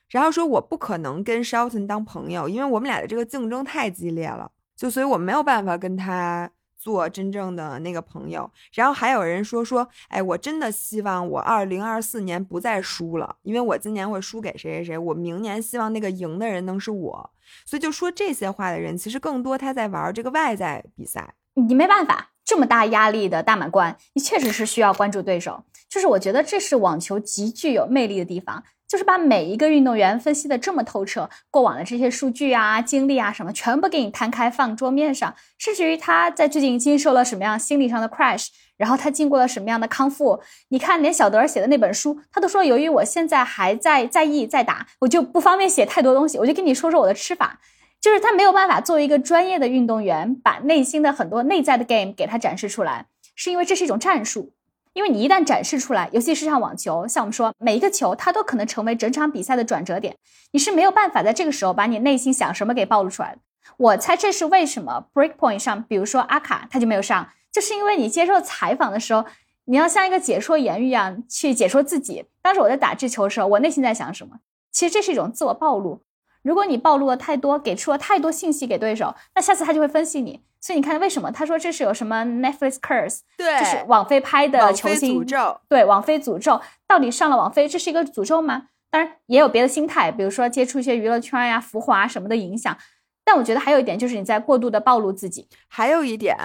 [0.09, 8.49] 然后说我不可能跟 Shelton 当朋友，因为我们俩的这个竞争太激烈了，就所以我没有办法跟他做真正的那个朋友。
[8.73, 17.31] 然后还有人说说，哎，我真的希望我二零二四年不再输了，因为我今年会输给谁谁谁，我明年希望那个赢的人能是我。
[17.65, 21.33] 所以就说这些话的人，其实更多他在玩这个外在比赛。
[21.55, 25.63] 你没办法，这么大压力的大满贯，你确实是需要关注对手。
[25.89, 38.47] 就是我觉得这是网球极具有魅力的地方，就是把每一个运动员分析的这么透彻，过往的这些数据啊、经历啊什么，全部给你摊开放桌面上，甚至于他在最近经受了什么样心理上的 crash，
[38.77, 40.41] 然后他经过了什么样的康复。
[40.69, 47.59] 你看，连小德写的那本书，他都说，由于我现在还在在役在打，我就不方便写太多东西，我就跟你说说我的吃法。
[47.99, 54.53] 就是他没有办法作为一个专业的运动员，把内心的很多内在的 game 给他展示出来，是因为这是一种战术。
[54.97, 60.17] 因为你一旦展示出来，尤其是像网球，像我们说每一个球，它都可能成为整场比赛的转折点，
[60.53, 63.41] 你是没有办法在这个时候把你内心想什么给暴露出来的。
[63.77, 69.23] 我猜这是为什么 Breakpoint 上，比如说阿卡他就没有上，就是因为你接受采访的时候，
[69.65, 72.25] 你要像一个解说员一样去解说自己。
[72.41, 74.37] 当时我在打这球的时候，我内心在想什么？
[74.71, 76.01] 其实这是一种自我暴露。
[76.41, 80.41] 如果你暴露了太多，给出了太多信息给对手，那下次他就会分析你。
[80.67, 83.19] 所以你看，为什么他说这是有什么 Netflix curse？
[83.37, 85.57] 对，就是网飞拍的球星诅咒。
[85.69, 88.63] 对，网飞诅咒，到底上了网飞，这是一个诅咒吗？
[88.89, 92.77] 当然也有别的心态，比如说接触一些娱乐圈呀、浮华什么的影响。
[93.23, 95.47] 但我觉得还有一点就是你在过度的暴露自己。
[95.69, 96.35] 还有一点，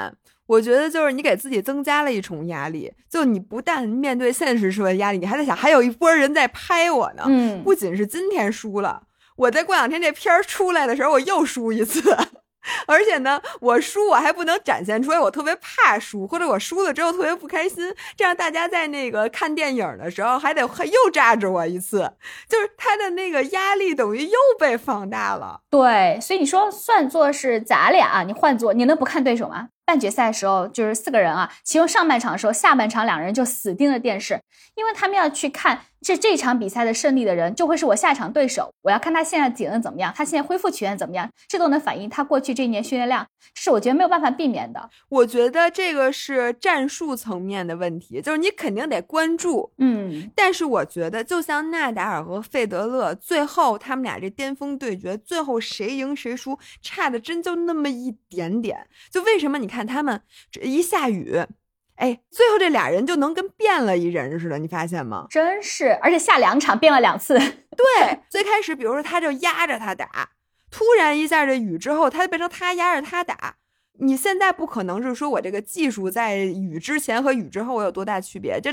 [0.47, 7.25] 我觉得就是你给自己增加了一重压力，就你不但面对现实社会压力，你还在想还有一波人在拍我呢。
[7.27, 9.03] 嗯，不仅是今天输了。
[9.35, 12.17] 我在过两天这片儿出来的时候，我又输一次，
[12.87, 22.13] 而且呢，我输我还不能展现出来，我特别怕输，或者我输了之后特别不开心，这样大家在那个看电影的时候还得又炸着我一次，
[22.49, 25.61] 就是他的那个压力等于又被放大了。
[25.71, 29.69] 对，所以你说算作是咱俩，你换做你能不看对手吗？
[29.85, 34.41] 半决赛的时候就是四个人啊，其中上半场的时候，下半场两人就死盯着电视，
[34.77, 35.81] 因为他们要去看。
[36.03, 38.71] 这这场比赛的胜利的人就会是我下一场对手。
[38.83, 43.27] 我要看他现在体能怎么样，他现在恢复曲线怎么样，这都能反映他过去这一年训练量。
[43.55, 44.91] 这是我觉得没有办法避免的。
[45.09, 49.73] 我觉得这个是战术层面的问题，就是你肯定得关注。
[49.79, 58.89] 嗯，但是我觉得，就像纳达尔和费德勒，最后他们俩这巅峰对决，最后谁赢谁输，差的真就那么一点点。
[59.11, 61.45] 就为什么你看他们这一下雨？
[61.97, 65.27] 哎，最后这俩人就能跟变了一人似的，你发现吗？
[65.31, 67.39] 真是，而且下两场变了两次。
[67.77, 70.31] 对，最开始比如说他就压着他打，
[70.71, 73.57] 突然一下这雨之后，他就变成他压着他打。
[74.01, 78.73] 你现在不可能是说我这个技术在雨之前和雨之后我有多大区别，这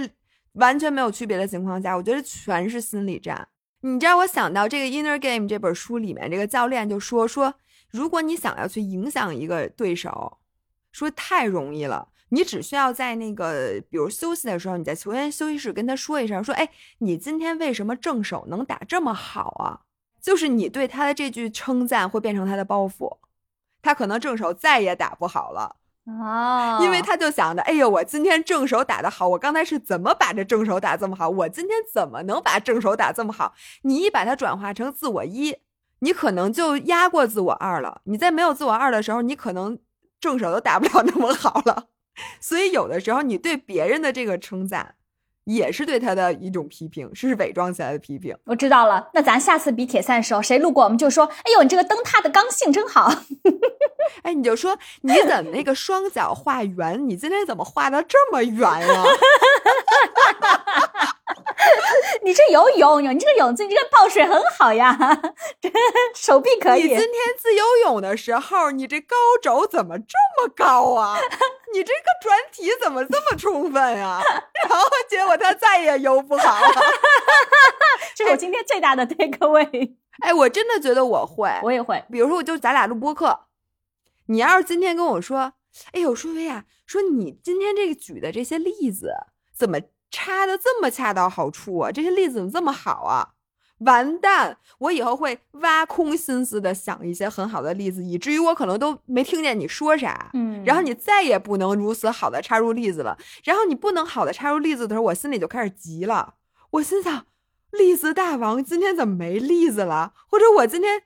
[0.53, 3.47] 完全没有区别的情况下，我觉得全是心理战。
[3.81, 7.53] 你知道我想到这个《Inner Game》这本书里面，这个教练就说说，
[7.91, 10.39] 如果你想要去影响一个对手，
[10.91, 12.07] 说太容易了。
[12.29, 19.81] 你只需要在那个，比如休息的时候，你在球员休息室跟他说一声，说：“哎，你今天为什么正手能打这么好啊？”
[20.21, 23.17] 就是你对他的这句称赞会变成他的包袱，
[23.81, 31.29] 他可能正手再也打不好了哦，因为他就想着：“哎呦，我今天正手打得好，我刚才是怎么把这正手打这么好？
[31.29, 35.55] 我今天怎么能把正手打这么好？”你一把它转化成自我一，
[35.99, 38.01] 你可能就压过自我二了。
[38.05, 39.79] 你在没有自我二的时候，你可能
[40.19, 41.85] 正手都打不了那么好了。
[42.39, 44.95] 所以有的时候，你对别人的这个称赞，
[45.45, 48.35] 也是对他的一种批评，是伪装起来的批评。
[48.45, 53.11] 我知道了，那咱下次比铁三的时候，谁路过我们就说：“哎呦，你这个灯塔的刚性真好。
[54.23, 59.05] ”哎，你就说你怎么那个双脚画圆，你今天怎么画的这么圆啊？
[62.23, 64.97] 你这游泳，你这个泳姿，你这个抱水很好呀，
[65.59, 65.69] 这
[66.15, 66.83] 手臂可以。
[66.83, 71.19] 你今天自由泳的时候，你这高肘怎么这么高啊？
[71.73, 74.21] 你这个转体怎么这么充分啊？
[74.63, 76.67] 然后结果他再也游不好了。
[78.15, 79.95] 这是我今天最大的 take away。
[80.21, 82.03] 哎，我真的觉得我会，我也会。
[82.11, 83.47] 比如说，我就咱俩录播课，
[84.27, 85.53] 你要是今天跟我说，
[85.93, 89.13] 哎呦，舒菲呀，说你今天这个举的这些例子
[89.55, 89.79] 怎么
[90.11, 91.91] 插的这么恰到好处啊？
[91.91, 93.35] 这些例子怎么这么好啊？
[93.79, 94.57] 完蛋！
[94.79, 100.31] 我以后会挖空心思的想一些很好的例子，以至于我可能都没听见你说啥。
[100.33, 103.17] 嗯，然后你再也不能如此好的插入例子了。
[103.45, 106.33] 然后你不能好的插入例子的时候，我心里就开始急了。
[106.71, 107.25] 我心想，
[107.71, 110.11] 例子大王今天怎么没例子了？
[110.27, 111.03] 或者我今天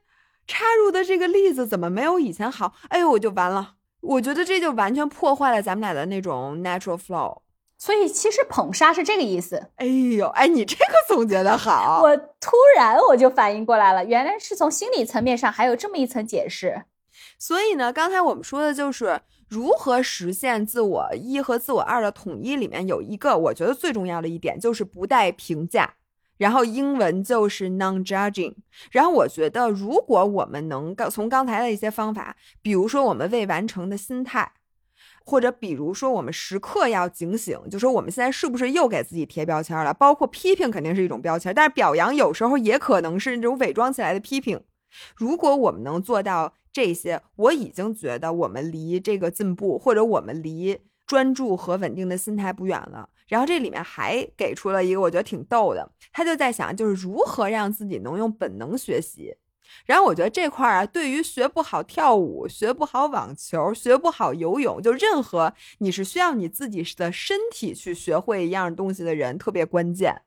[0.47, 2.73] 插入的这个例子怎么没有以前好？
[2.89, 3.75] 哎呦，我就完了。
[4.01, 7.42] 我觉得这就完全破坏了咱们俩的那种 natural flow。
[7.83, 9.67] 所以其实捧杀是这个意思。
[9.75, 11.99] 哎呦，哎，你这个总结的好。
[12.01, 16.83] 我突然我就反应过来了，原来是从心理层面上还有这么一层解释。
[17.37, 19.19] 所以呢，刚才我们说的就是
[19.49, 22.55] 如何实现自我一和自我二的统一。
[22.55, 25.95] 里面有一个我觉得最重要的一点就是不带评价，
[26.37, 28.53] 然后英文就是 non-judging。
[28.91, 34.53] 然后我觉得，如果我们能够从刚才的一些方法，比如说我们未完成的心态。
[35.25, 39.93] 或者比如说，我们时刻要警醒，就说我们现在是不是又给自己贴标签了？
[39.93, 44.61] 包括批评肯定是一种标签，但是表扬有时候也可能是那种伪装起来的批评。
[45.15, 53.09] 如果我们能做到这些，我已经觉得我们离这个进步，或者我们离专注和稳定的心态不远了。
[53.27, 59.35] 然后这里面还给出了一个我觉得挺逗的，他就在想，就是如何让自己能用本能学习。
[59.85, 70.21] 然后我觉得这块儿啊，对于学不好跳舞、学不好网球、学不好游泳，就任何你是需要你自己的身体去学会一样东西的人，特别关键。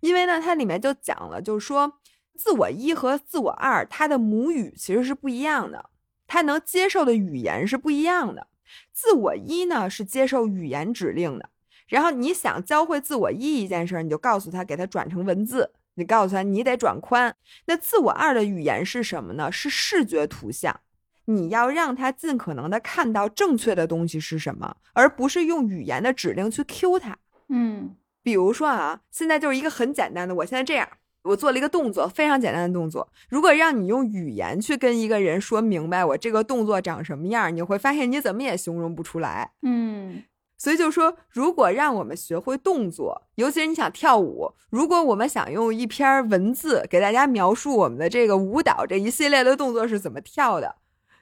[0.00, 2.00] 因为呢，它里面就讲了，就是说
[2.36, 5.90] 自我一和自我二，它的母语其实是不一样的，
[6.26, 8.46] 它能接受的语言是不一样的。
[8.92, 11.50] 自我一呢是接受语言指令的，
[11.86, 15.72] 然后你想教会自我一一件事，你就告诉他，给他转成文字。
[15.98, 17.34] 你告诉他，你得转宽。
[17.66, 19.50] 那自我二的语言是什么呢？
[19.50, 20.80] 是视觉图像。
[21.24, 27.18] 你要让他尽可能的看到正确的东西是什么，而不是用语言的指令去 Q 他。
[27.48, 30.88] 嗯，比如说啊，现在就是一个很简单的，我现在这样，
[31.24, 33.12] 我做了一个动作，非常简单的动作。
[33.28, 39.50] 如果让你用语言去跟一个人说明白我这个动作长什么样，你会发现你怎么也形容不出来。
[39.62, 40.22] 嗯。
[40.58, 50.74] 所以就说，如果让我们学会动作，尤其是你想跳舞，如果我们想用一篇文字给大家描述我们的这个舞蹈这一系列的动作是怎么跳的，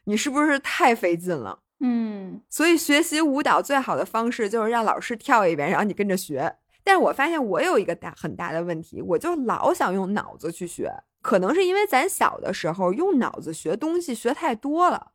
[0.04, 1.60] 你是不是太费劲了？
[1.80, 6.56] 嗯，所以学习舞蹈最好的方式就是让老师跳一遍，然后你跟着学。
[6.82, 15.08] 但是我发现我有一个大很大的问题，我就老想用脑子去学，可能是因为咱小的时候用脑子学东西学太多了，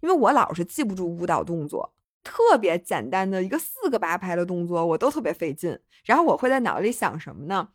[0.00, 1.92] 因为我老是记不住舞蹈动作。
[2.26, 5.78] 特别简单的一个四个八拍的动作，我都特别费劲。
[6.04, 7.68] 然后我会在脑子里想什么呢？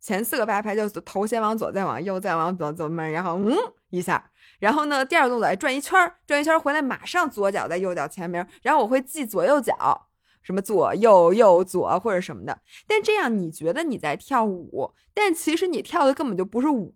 [0.00, 3.54] 前四个八拍就是头先往左，再往右，再往左左慢，然后嗯
[3.90, 4.30] 一下。
[4.60, 8.46] 然后呢，第二个动作转一圈，转一圈回来，马上左脚在右脚前面。
[8.62, 10.08] 然后我会记左右脚，
[10.42, 12.58] 什么左右右左或者什么的。
[12.86, 16.94] 但这样你觉得你在跳舞，但其实你跳的根本就不是舞。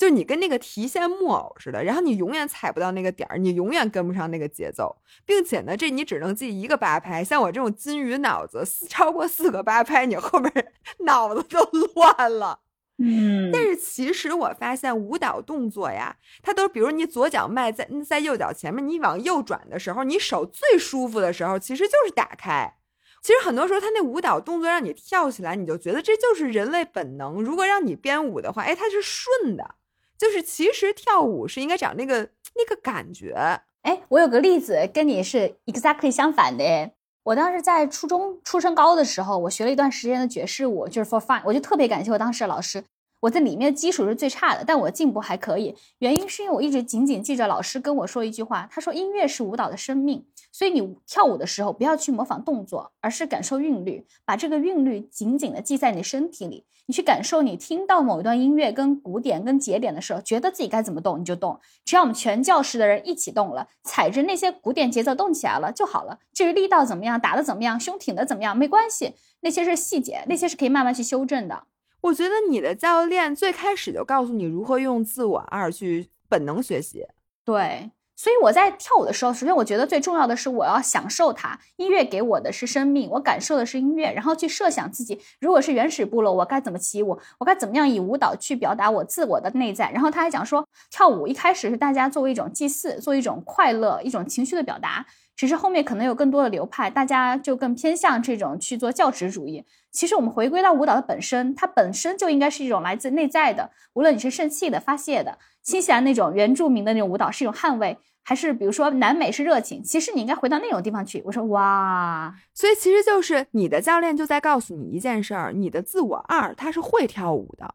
[0.00, 4.96] 就你跟那个提线木偶似的，然后你永远踩不到那个点儿，你永远跟不上那个节奏，
[5.26, 7.22] 并且呢，这你只能记一个八拍。
[7.22, 10.72] 像我这种金鱼脑子，四超过四个八拍，你后面
[11.04, 11.62] 脑子都
[11.94, 12.60] 乱了。
[12.96, 22.76] 嗯，但是其实我发现舞蹈动作呀，它都比如你左脚迈在在右脚前面，你往右转的时候，你手最舒服的时候，其实就是打开。
[23.22, 27.42] 其实很多时候，他那舞蹈动作让你跳起来，你就觉得这就是人类本能。
[27.42, 29.74] 如果让你编舞的话，哎，它是顺的。
[30.20, 33.32] 就是其实跳舞是应该找那个那个感觉，
[33.80, 36.90] 哎，我有个例子跟你是 exactly 相反的。
[37.22, 42.84] 我当时在初中初升高的时候，我学了一段时间的爵士舞，就是 for fun，我就特别感谢我当时的老师。
[43.20, 45.74] 我在里面基础是最差的，但我进步还可以。
[46.00, 50.26] 原因是因为我一直紧紧记着老师跟我说一句话，他说音乐是舞蹈的生命。
[50.60, 56.66] 所以你跳舞的时候，不要去模仿动作，而是感受韵律，把这个韵律紧紧的记在你身体里。
[56.84, 61.58] 你去感受，你听到某一段音乐跟鼓点跟节点的时候，觉得自己该怎么动你就动。
[61.86, 66.18] 只要我们全教室的人一起动了，踩着那些鼓点节奏动起来了就好了。
[66.34, 71.62] 至于力道怎么样，打的怎么样，胸挺的怎么样，没关系，那些是细节，那些是可以慢慢去修正的。
[72.02, 77.06] 我觉得你的教练最开始就告诉你如何用自我二去本能学习，
[77.46, 77.92] 对。
[78.22, 81.58] 所以我在跳舞的时候，首先我觉得最重要的是我要享受它。
[81.76, 89.90] 音乐给我的是生命，我感受的是音乐，然后去设想自己如果是原始部落，我该怎么起舞，我该怎么样以舞蹈去表达我自我的内在。
[89.90, 95.06] 然后他还讲说，跳舞一开始是大家作为一种祭祀，作为一种快乐、一种情绪的表达。
[95.34, 99.64] 只是后面可能有更多的流派，大家就更偏向这种去做教职主义。
[99.90, 107.96] 其实我们回归到舞蹈的本身，它本身就应该是一种来自内在的，无论你是肾气的发泄的，新西兰那种原住民的那种舞蹈是一种捍卫，
[108.30, 111.20] 还是比如说南美是热情，其实你应该回到那种地方去。
[111.26, 117.74] 我说哇，所以其实就是你的教练就在告诉你一件事儿：你的自我二他是会跳舞的。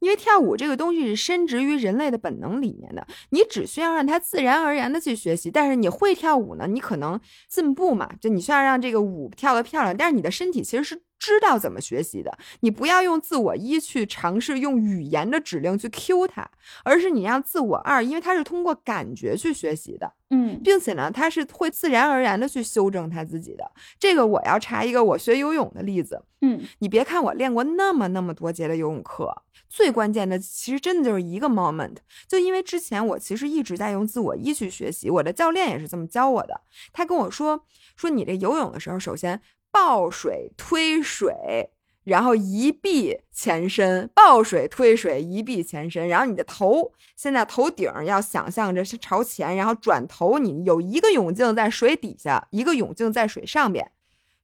[0.00, 5.50] 因为跳舞这个东西是深植于人类的本能里面的，你只需要让他自然而然的去学习。
[5.50, 9.96] 但是你会跳舞呢，你可能进步嘛，就你需要让这个舞跳得漂亮。
[9.96, 16.46] 但是你的身体其实是知道怎么学习的，你不要用自我一去尝试用语言的指令去 cue 它，
[16.84, 23.64] 而是你让自我二，因为它是通过感觉去学习的，嗯，并且呢，它是会自然而然的去修正它自己的。
[23.98, 29.42] 这个我要查一个我学游泳的例子，嗯，你别看我练过那么那么多节的游泳课。
[29.70, 31.96] 最关键的其实真的就是一个 moment，
[32.28, 36.60] 就因为之前我其实一直在用自我一去学习，我的教练也是这么教我的。
[36.92, 37.64] 他跟我说
[37.96, 39.40] 说你这游泳的时候，首先
[39.74, 41.72] 抱水推水，
[42.04, 53.90] 然后一臂前伸，抱水推水一臂前伸，然后你的头现在头顶要想象着是朝前，然后转头你有一个泳镜在水底下，一个泳镜在水上边，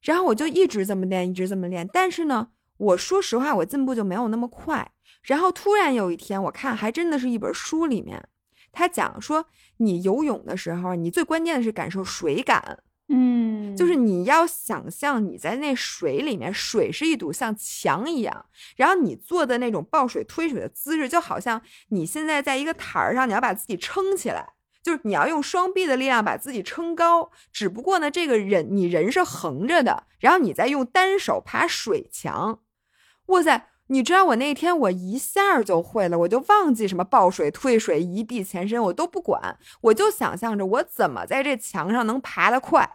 [0.01, 1.87] 然后我就一直这么练，一直这么练。
[1.93, 4.91] 但是呢，我说实话，我进步就没有那么快。
[5.23, 8.21] 然后突然有一天，我看还真的是一本书里面，
[8.73, 9.45] 他讲说，
[9.77, 12.79] 你游泳的时候，你最关键的是感受水感，
[13.13, 18.45] 嗯，就是你要想象你在那水里面，水是一堵像墙一样，
[18.77, 32.61] 然后你做的那种抱水推水的姿势，就好像你现在在一个台儿上，你要把自己撑起来，就是你要用双臂的力量把自己撑高，只不过呢，这个人你人是横着的，然后你再用单手爬水墙，
[33.25, 33.67] 哇塞！
[33.87, 42.89] 你知道我那天我一下就会了，我就忘记什么抱水、推水、一臂前伸，我都不管，我就想象着我怎么在这墙上能爬得快。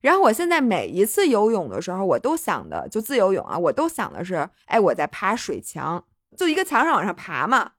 [0.00, 6.04] 然后我现在每一次游泳的时候，我都想的就自由泳啊，我都想的是，哎，我在爬水墙，
[6.36, 7.72] 就一个墙上往上爬嘛。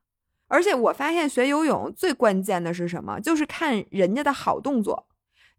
[0.47, 3.19] 而且我发现学游泳最关键的是什么？
[3.19, 5.07] 就是看人家的好动作。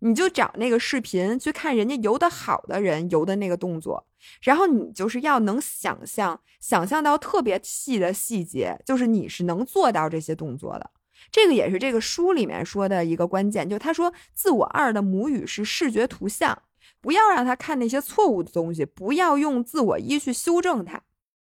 [0.04, 4.04] 你就找那个视频去看人家游得好的人游的那个动作，
[4.40, 10.90] 然后你就是要能想象，想象到特别细的细节，就是你是能做到这些动作的。
[11.32, 16.62] 这个也是这个书里面说的一个关键，就他说自我二的母语是视觉图像，
[17.00, 21.00] 不要让他看那些错误的东西，不要用自我一去修正它。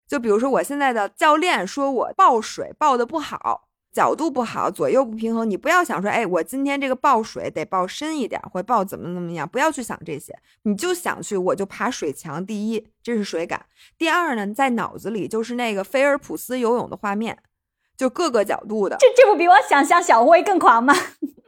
[0.08, 3.66] 就比如说我现在的教练说我抱水抱的不好。
[3.92, 10.32] 角度不好，左右不平衡，你不要想说，哎，我今天这个抱水得抱深一点，或抱怎么怎么样，不要去想这些，
[10.62, 12.46] 你就想去，我就爬水墙。
[12.46, 13.58] 第一，这是水感；
[13.98, 17.36] 第二呢，在脑子里就是那个菲尔普斯游泳的画面，
[18.00, 18.96] 就各个角度的。
[18.98, 20.94] 这这不比我想象小乌龟更狂吗？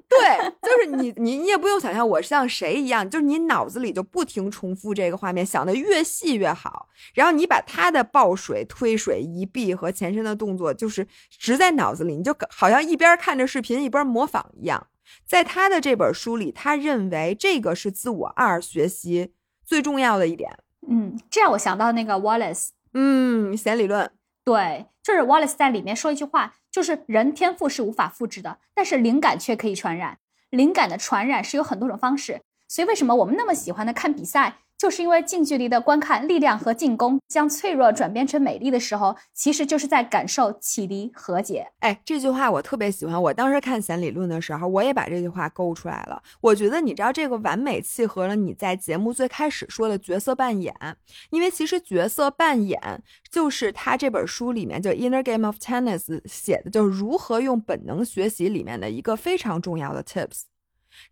[0.06, 6.88] 对，就是你，你你也不用想象我像谁一样，就是你脑子里就不停重复这个画面，想的越细越好。
[7.14, 14.88] 然后你把他的抱水、推水、移臂和前身的动作，就是植在脑子里，你就好像一边看着视频一边模仿一样。
[15.26, 19.32] 在他的这本书里，他认为这个是自我二学习
[19.64, 20.58] 最重要的一点。
[20.86, 24.10] 嗯，这让我想到那个 Wallace，嗯，弦理论。
[24.44, 30.18] 对，就是 Wallace 在里面说一句话，就是人天赋是无法复制的，但是灵感却可以传染。
[30.50, 34.56] 灵感的传染是有很多种方式，所以为什么我们那么喜欢的看比赛？
[34.82, 41.68] 就是因为近距离的观看力量和进攻将脆弱转变成美丽的时候，其实就是在感受启迪和解。
[41.78, 43.22] 哎，这句话我特别喜欢。
[43.22, 46.20] 我当时看弦理论的时候，我也把这句话勾出来了。
[46.40, 50.74] 我觉得你知道这个完美契合了你在节目最开始说的角色扮演，
[51.30, 52.80] 因为其实角色扮演
[53.30, 60.46] 就是他这本书里面就《Inner Game of Tennis》写的，就是如何用本能学习里面的一个非常重要的 tips。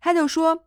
[0.01, 0.65] 他就说。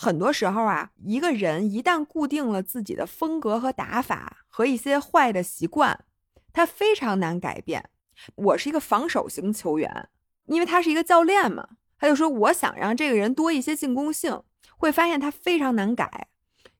[0.00, 6.04] 很多时候啊，一个人一旦固定了自己的风格和打法和一些坏的习惯，
[6.52, 7.90] 他非常难改变。
[8.36, 10.08] 我是一个防守型球员，
[10.46, 14.40] 因为他是一个教练嘛，他就说我想让这个人多一些进攻性，
[14.76, 16.28] 会发现他非常难改。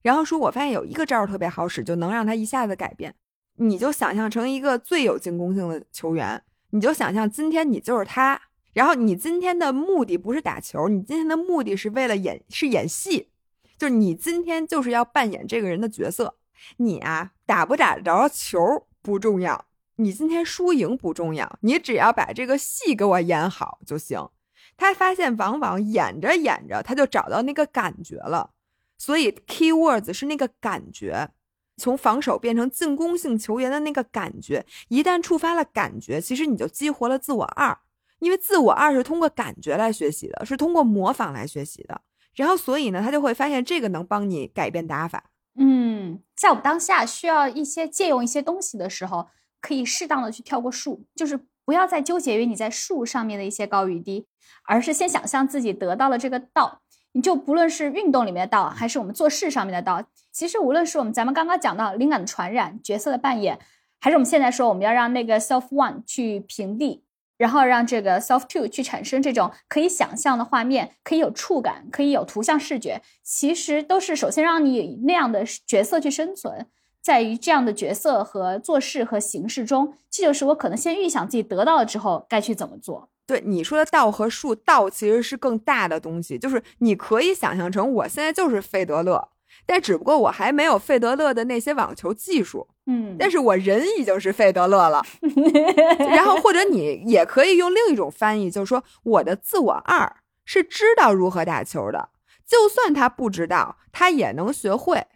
[0.02, 3.12] 然后说我发现有一个招特别好使，就能让他一下子改变。
[3.56, 6.40] 你就想象成一个最有进攻性的球员，
[6.70, 8.40] 你就想象今天你就是他。
[8.78, 13.28] 然后你今天的目的不是打球，你今天的目的是为了演，是演戏，
[13.76, 16.36] 就是你今天就是要扮演这个人的角色。
[16.76, 19.64] 你啊，打不打着球不重要，
[19.96, 24.28] 你今天输赢不重要，你只要把这个戏给我演好就行。
[24.76, 28.50] 他发现往往演着演着，他就找到那个感觉了。
[28.96, 31.30] 所以 key words 是那个感觉，
[31.76, 37.76] 从防守变成进攻性球员的那个感觉，一旦触发了感觉，其实你就激活了自我二。
[38.20, 42.00] 因为自我二是通过感觉来学习的，是通过模仿来学习的。
[42.34, 45.30] 然后所以呢，他就会发现这个能帮你改变打法。
[45.58, 49.28] 嗯，在我们当下需要一些借用一些东西的时候，
[49.60, 54.26] 可以适当的去跳过树，就是不要再纠结于你在树上面的一些高与低，
[54.64, 56.82] 而是先想象自己得到了这个道。
[57.12, 63.58] 你就不论是运动里面的道，还是我们做事上面的道，其实无论是我们咱们刚刚讲到灵感的传染、角色的扮演，
[63.98, 67.02] 还是我们现在说我们要让那个 self one 去平地。
[67.38, 76.66] 然后让这个 self two 去产生这种可以想象的画面，可以有触感，可以有图像视觉，其实都是首先让你以那样的角色去生存，
[77.00, 83.08] 在于这样的角色和做事和形式中，这就是我可能先预想自己得到了之后该去怎么做。
[83.26, 89.28] 对你说的道和术，道其实是更大的东西，就是你可以想象成我现在就是费德勒。
[89.70, 95.04] 但只不过我还没有费德勒的那些网球技术，嗯，但是我人已经是费德勒了。
[96.08, 100.16] 然后或者你也可以用另一种翻译，就是说我的自我二
[100.46, 102.08] 是知道如何打球的，
[102.46, 105.06] 就算他不知道，他也能学会。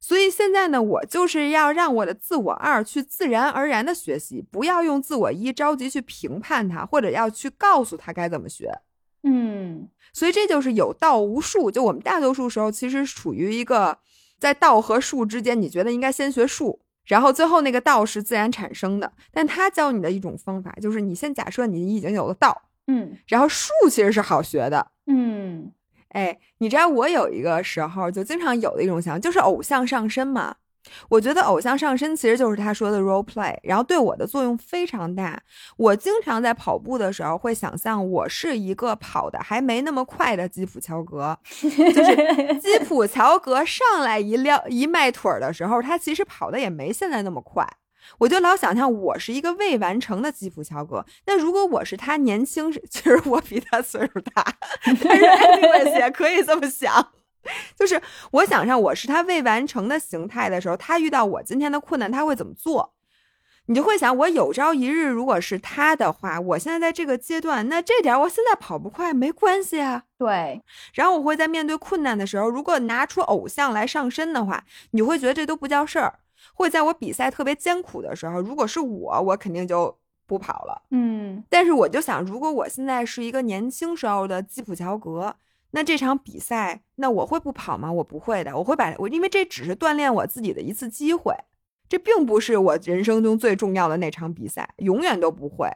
[0.00, 8.80] 所以现在呢，我就是要让我的自我二去自然而然的学习，不要用自我一着急去评判他，或者要去告诉他该怎么学。
[9.22, 9.88] 嗯。
[10.12, 13.98] 所以这就是有道无术，就我们大多数时候其实处于一个
[14.38, 19.12] 在道和术之间，你觉得应该先学术，然后最后那个道是自然产生的。
[19.32, 25.72] 但他教你的一种方法，就是你先假设你已经有了道，嗯，然后术其实是好学的，嗯，
[26.10, 30.56] 哎，你知道我有一个时候就经常有的一种想法，就是偶像上身嘛。
[31.08, 35.40] 我觉得偶像上身其实就是他说的 role play，然后对我的作用非常大。
[35.76, 47.66] 我经常在跑步的时候会想象我是一个跑的还没那么快的基普乔格，就是基普乔格上来一撂一迈腿的时候，他其实跑的也没现在那么快。
[48.18, 51.06] 我就老想象我是一个未完成的基普乔格。
[51.26, 54.44] 那如果我是他年轻，其实我比他岁数大，
[54.84, 57.12] 但是 anyways 也可以这么想。
[57.76, 62.94] 就是我想象我是他未完成的形态的时候，他遇到我今天的困难，他会怎么做？
[63.66, 70.02] 你就会想，我有朝一日如果是他的话，我现在在这个阶段，那这点我现在跑不快没关系啊。
[70.18, 70.60] 对。
[70.92, 76.18] 然后我会在面对困难的时候，如果拿出偶像来上身的话，你会觉得这都不叫事儿。
[76.54, 80.82] 会在我比赛特别艰苦的时候，如果是我，我肯定就不跑了。
[80.90, 81.44] 嗯。
[81.48, 85.36] 但是我就想，如果我现在是一个年轻时候的基普乔格。
[85.72, 87.92] 那这场比赛，那我会不跑吗？
[87.92, 91.34] 我不会的，我会把我，因为这只是锻炼我自己的一次机会，
[91.88, 95.68] 这并不是我人生中最重要的那场比赛，永远都不会。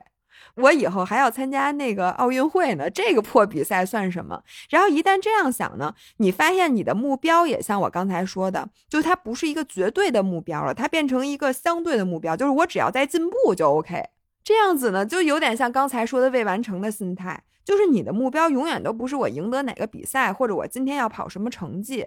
[0.56, 4.42] 我以后还要参加那个奥运会呢，这个破比赛算什么？
[4.68, 14.10] 然后一旦这样想呢，你发现你的目标也像我刚才说的，就它不是一个绝对的目标了，它变成一个相对的目标，就是我只要在进步就 OK。
[14.44, 17.42] 这样子呢，就有点像刚才说的未完成的心态。
[17.66, 22.06] 就是你的目标永远都不是我赢得哪个比赛，或者我今天要跑什么成绩，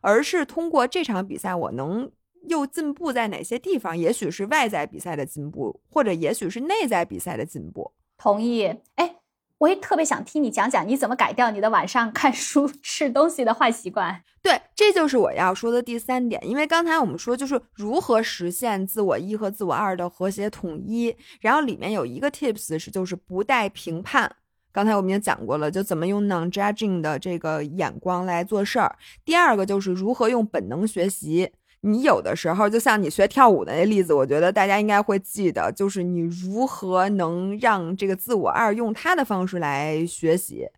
[0.00, 2.08] 而是通过这场比赛我能
[2.48, 3.98] 又进步在哪些地方？
[3.98, 7.92] 也许是外在比赛的进步，或者也许是内在比赛的进步。
[8.16, 8.72] 同意。
[8.94, 9.16] 哎，
[9.58, 14.22] 我也特别想听你讲讲你怎么改掉你的晚上看书 吃东西的坏习惯。
[14.40, 16.40] 对，这就是我要说的第三点。
[16.46, 24.36] 因为刚才我们说就是如何实现自我一和自我二的和谐统一，然后里面有一个 tips 是就是不带评判。
[24.72, 28.96] 刚才我们也讲过了，就怎么用 non-judging 的这个眼光来做事儿。
[29.24, 31.52] 第二个就是如何用本能学习。
[31.82, 40.68] 你有的时候就像你学跳舞的那例子，我觉得大家应该会记得，就是你如何能让这个自我二用他的方式来学习。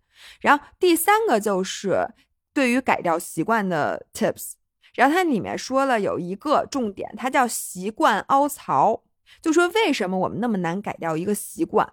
[0.41, 2.09] 然后第三个就是
[2.55, 4.53] 对于改掉习惯的 tips。
[4.95, 9.03] 然后它里面说了有一个重点，它叫习惯凹槽，
[9.41, 11.91] 就说为什么我们那么难改掉一个习惯。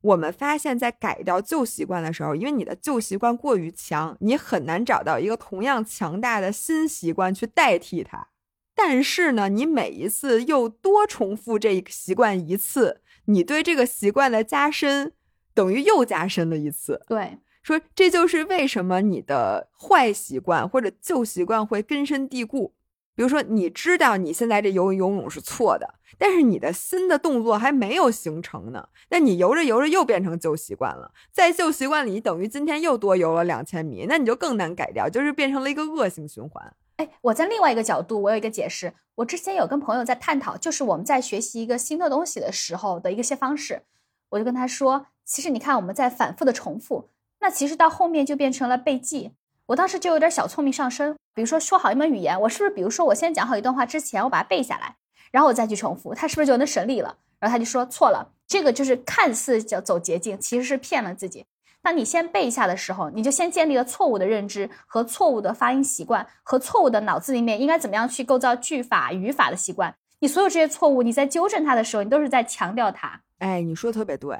[0.00, 8.28] 我们发现，在改掉旧习惯的时候，因为你的旧习惯过于强，你很难找到一个同样强大的新习惯去代替它。
[8.74, 15.12] 但是呢，你每一次又多重复这个习惯一次，你对这个习惯的加深，
[15.52, 17.02] 等于又加深了一次。
[17.06, 22.74] 对，说这就是为什么你的坏习惯或者旧习惯会根深蒂固。
[23.14, 28.88] 比如说，你知道你现在这游游泳是错的，但是你的新的动作还没有形成呢。
[29.10, 36.74] 那你游着游着又变成旧习惯了，在旧习惯里，等于今天又多游了两千米，那你就更难改掉，就是变成了一个恶性循环。
[36.96, 38.92] 哎，我在另外一个角度，我有一个解释。
[39.16, 43.82] 我之前有跟朋友在探讨，就是我们在学习一个新的东西的时候的一些方式。
[44.30, 49.32] 我就跟他说，其实你看我们在反复的重复，那其实到后面就变成了背记。
[49.70, 54.96] 我当时就有点小聪明上身，比如说说好一门语言，我是不是比如说我先讲好一段话之前，我把它背下来，
[55.30, 57.16] 然后我再去重复，它是不是就能省力了？
[57.38, 61.46] 然后他就说错了，这个就是看似叫走捷径，其实是骗了自己。
[61.82, 69.94] 当你先背下的时候，你就先建立了错误的认知和错误的发音习惯和错误的脑子里面应该怎么样去构造句法、语法的习惯。
[70.18, 73.20] 你所有这些错误，你在纠正它的时候，你都是在强调它。
[73.38, 74.36] 哎，你说的特别对。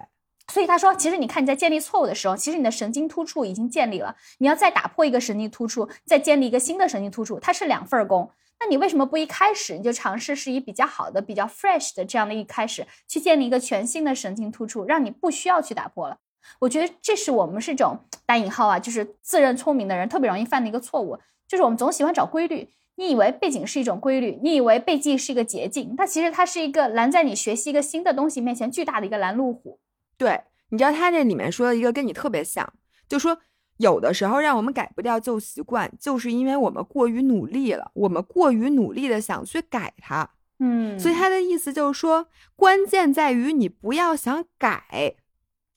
[0.51, 8.29] 所以他说，其实你看你在建立错误的时候，其实你的神经突触已经建立了，你要再打破一个神经突触，再建立一个新的神经突触，它是两份工。
[8.59, 16.19] 那你为什么不一开始你就尝试是以比较好的、比较 fresh 的这样的一开始去建立一个全新的神经突触，让你不需要去打破了？
[16.59, 22.69] 我觉得这是我们是一种打引号啊，就是自认聪明的人特别容易犯的一个错误，就是我们总喜欢找规律。
[22.97, 29.79] 你以为背景是一种规律，你以为背记是一个捷径，但其实它是一个拦在你学习一个新的东西面前巨大的一个拦路虎。
[30.21, 32.71] 对，你知道他这里面说的一个跟你特别像，
[33.09, 33.39] 就说
[33.79, 40.29] 有的时候让我们改不掉旧习惯，就是因为我们过于努力了，我们过于努力的想去改它。
[40.59, 45.15] 嗯，所以他的意思就是说，关键在于你不要想改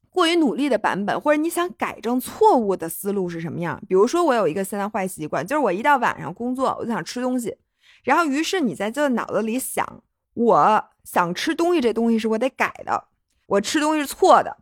[0.10, 3.82] 过于努力的版本，或者你想改正错误的思路是什么样。
[3.88, 7.56] 比如说，我有一个现在坏习惯，就是我一到晚上工作，我就想吃东西，
[8.04, 13.06] 然后于是你在这脑子里想，我想吃东西，这东西是我得改的。
[13.48, 14.58] 我吃东西是错的，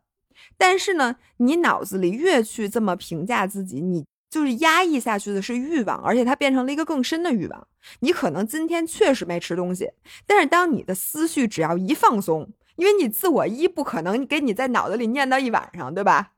[0.58, 7.68] 但是呢，你脑子里越去这么评价自己，你就是压抑下去的是欲望，而且它变成了一个更深的欲望。
[8.00, 9.92] 你可能今天确实没吃东西，
[10.26, 16.32] 但是当你的思绪只要一放松，因为你自我一不可能给你在脑子里念叨一晚上，对吧？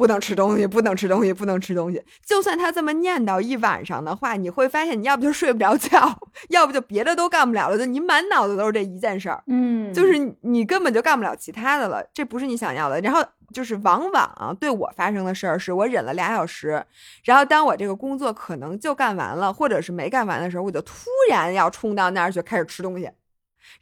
[0.00, 2.02] 不能吃东西，不能吃东西，不能吃东西。
[2.24, 9.44] 就算他这么念叨一晚上的话，你会发现，你要不就睡不着觉， 要不就别的都干不了了，就你满脑子都是这一件事儿。
[9.46, 12.98] 嗯，就是你根本就干不了其他的了，这不是你想要的。
[13.02, 13.22] 然后
[13.52, 16.82] 就是往往对我发生的事儿，是我忍了俩小时，
[17.24, 20.94] 然后当我这个工作可能就干完了，或者是没干完的时候，我就突
[21.28, 23.10] 然要冲到那儿去开始吃东西。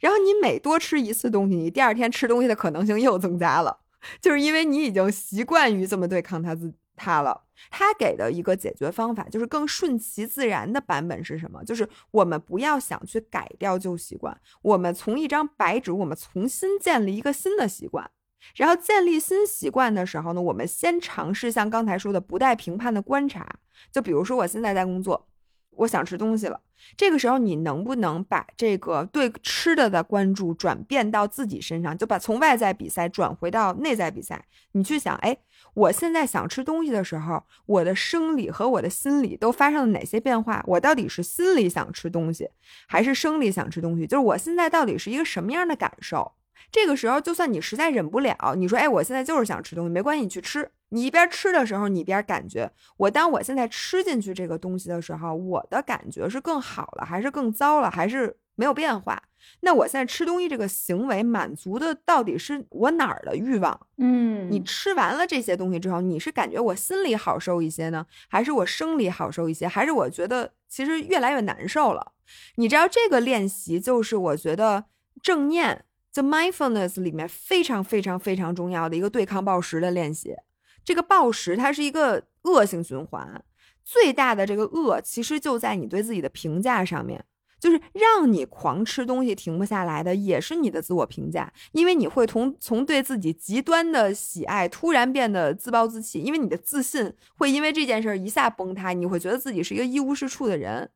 [0.01, 3.77] 然后你每多吃一次东西，你第二天吃东西的可能性又增加了。
[4.21, 7.45] 就是因为你已经习惯于这么对抗他自他了。
[7.69, 11.63] 他给的一个解决方法就是更顺其自然的版本是什么？
[11.63, 18.09] 就是我们不要想去改掉旧习惯，我们从一张白纸，我们重新建立一个新的习惯。
[18.55, 23.45] 然后建立新习惯的时候呢，我们先尝试像刚才说的不带评判的观察。
[23.91, 25.27] 就比如说我现在在工作。
[25.71, 26.59] 我想吃东西了，
[26.97, 34.45] 这个时候你能不能把这个对吃的的关注转变到自己身上，就把从外在比赛转回到内在比赛？
[34.73, 35.37] 你去想，哎，
[35.73, 40.61] 我现在想吃东西的时候，我的生理和我的心理都发生了哪些变化？
[40.67, 42.49] 我到底是心里想吃东西，
[42.87, 44.05] 还是生理想吃东西？
[44.05, 46.33] 就是我现在到底是一个什么样的感受？
[46.71, 50.69] 这个时候，就算你实在忍不了，你说，哎，我现在就是想吃东西，没关系，你去吃。
[50.91, 59.21] 你一边吃的时候，你一边感觉，我当我现在吃进去这个东西的时候，我的感觉是更好了，还是更糟了，还是没有变化？
[59.61, 63.79] 那我现在吃东西这个行为满足的到底是我哪儿的欲望？
[63.97, 72.13] 嗯，你吃完了这些东西之后，你是感觉我心里好受一些呢，还是我生理好受一些，还是我觉得其实越来越难受了？
[72.55, 74.85] 你知道这个练习就是我觉得
[75.21, 75.85] 正念。
[76.19, 80.35] The mindfulness 里面非常非常非常重要的一个对抗暴食的练习，
[80.83, 83.41] 这个暴食它是一个恶性循环，
[83.85, 87.23] 最大的这个恶其实就在你对自己的评价上面，
[87.57, 100.89] 就是让你狂吃东西停不下来的也是你的自我评价，因为你会从从对自己极端的喜爱突然变得自暴自弃，因为你的自信会因为这件事一下崩塌，你会觉得自己是一个一无是处的人。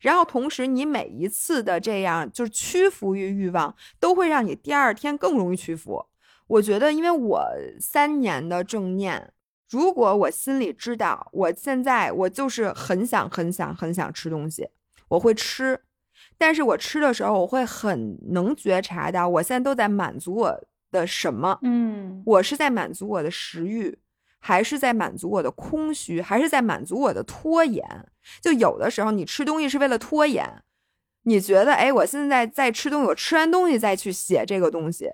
[0.00, 6.04] 然后同时，你每一次的这样就是屈服于欲望，都会让你第二天更容易屈服。
[6.46, 7.44] 我觉得，因为我
[7.80, 9.32] 三年的正念，
[9.70, 14.68] 如果我心里知道我现在我就是很想很想很想吃东西，
[15.08, 15.80] 我会吃。
[16.36, 20.60] 但是我吃的时候，我会很能觉察到，我现在都在满足我
[20.90, 21.58] 的什么？
[21.62, 23.98] 嗯，我是在满足我的食欲。
[24.40, 27.84] 还是在满足我的空虚，还是在满足我的拖延？
[28.40, 30.62] 就有的时候，你吃东西是为了拖延，
[31.22, 35.12] 你觉得，哎，我现在在吃东西，我吃完东西再去写这个东西。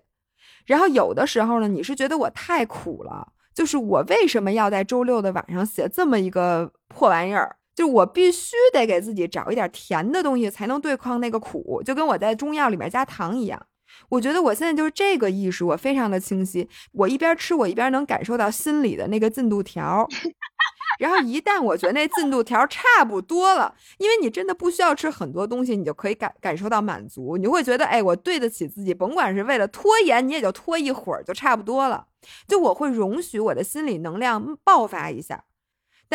[0.67, 7.57] 然后有的时候呢，你是觉得我太苦了，就是我为什么要在周六的晚上写这么一个破玩意儿？
[7.75, 13.67] 就我必须得给自己找一点甜的东西，才能对抗那个苦，就跟我在中药里面加糖一样。
[14.09, 16.69] 我觉得我现在就是这个意识，我非常的清晰。
[16.93, 20.07] 我一边吃，我一边能感受到心里的那个进度条。
[21.01, 27.37] 然后一旦我觉得那进度条差不多了，因为你真的不需要吃很多东西，你就可以感感受到满足。
[27.37, 32.07] 你会觉得，哎，我对得起自己，甭管是为了拖延，你也就拖一会儿就差不多了。
[32.47, 35.45] 就我会容许我的心理能量爆发一下。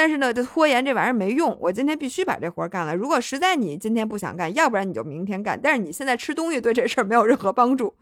[0.02, 1.58] 但是呢，这拖延这玩意儿没用。
[1.60, 2.96] 我今天必须把这活儿干了。
[2.96, 5.60] 如果实在你今天不想干，要不然你就明天干。
[5.62, 7.94] 但是你现在吃东西对这事儿没有任何帮助。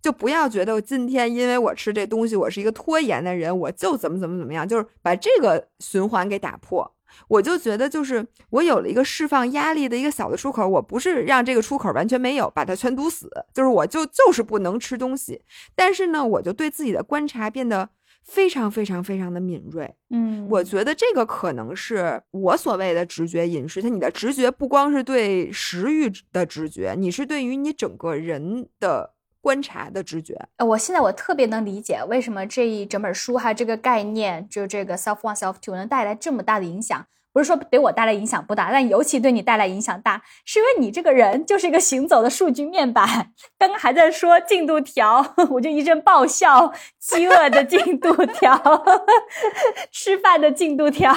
[0.00, 6.90] 就不要觉得今天因为我吃这东西，我是一个拖延的人，我就怎么怎么怎么样，就是把这个循环给打破。
[7.28, 15.42] 我就觉得，就是我有了一个释放压力的一个小的出口，我不是让这个出口完全没有，把它全堵死，就是我就就是不能吃东西。
[15.76, 17.90] 但是呢，我就对自己的观察变得
[18.24, 19.94] 非常非常非常的敏锐。
[20.10, 29.12] 嗯，我觉得这个可能是我所谓的直觉饮食，它你的直觉不光是对食欲的直觉，你是对于你整个人的。
[29.44, 37.06] 观察的直觉，呃，我现在我特别能理解为什么这一整本书还有这个概念，就这个 self one self two 能带来这么大的影响。
[37.34, 43.32] 不是说对我带来影响不大，但尤其对你带来影响大，是因为你这个人就是一个行走的数据面板。
[43.58, 46.72] 刚刚还在说进度条， 我就一阵爆笑。
[47.00, 48.56] 饥饿的进度条，
[49.92, 51.12] 吃饭的进度条，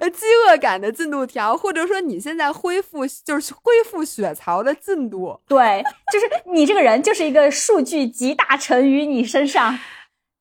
[0.00, 5.38] 呃，饥饿感的进度条，或者说你现在恢复就是恢复血槽的进度。
[5.46, 9.78] 对，就是你这个人就是一个数据集大成于你身上。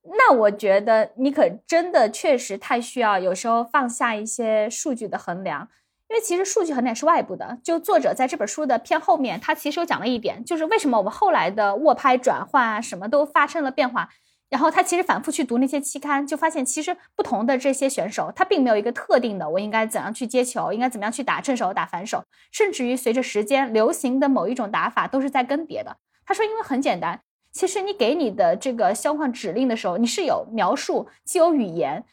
[0.09, 5.67] 那我觉得你可真的确实太需要，有时候放下一些数据的衡量，
[6.09, 7.57] 因为其实数据衡量是外部的。
[7.63, 14.09] 就作者在这本书的偏后面，他其实有讲了一点，就是为什么我们后来的握拍转换啊，什么都发生了变化。
[14.49, 25.97] 然后他其实反复去读那些期刊，就发现其实不同的这些选手，他并没有一个特定的我应该怎样去接球，应该怎么样去打正手、打反手，甚至于随着时间流行的某一种打法都是在更迭的。
[26.25, 27.19] 他说，因为很简单。
[27.57, 32.05] 其实你给你的这个消化指令的时候，你是有描述，既有语言，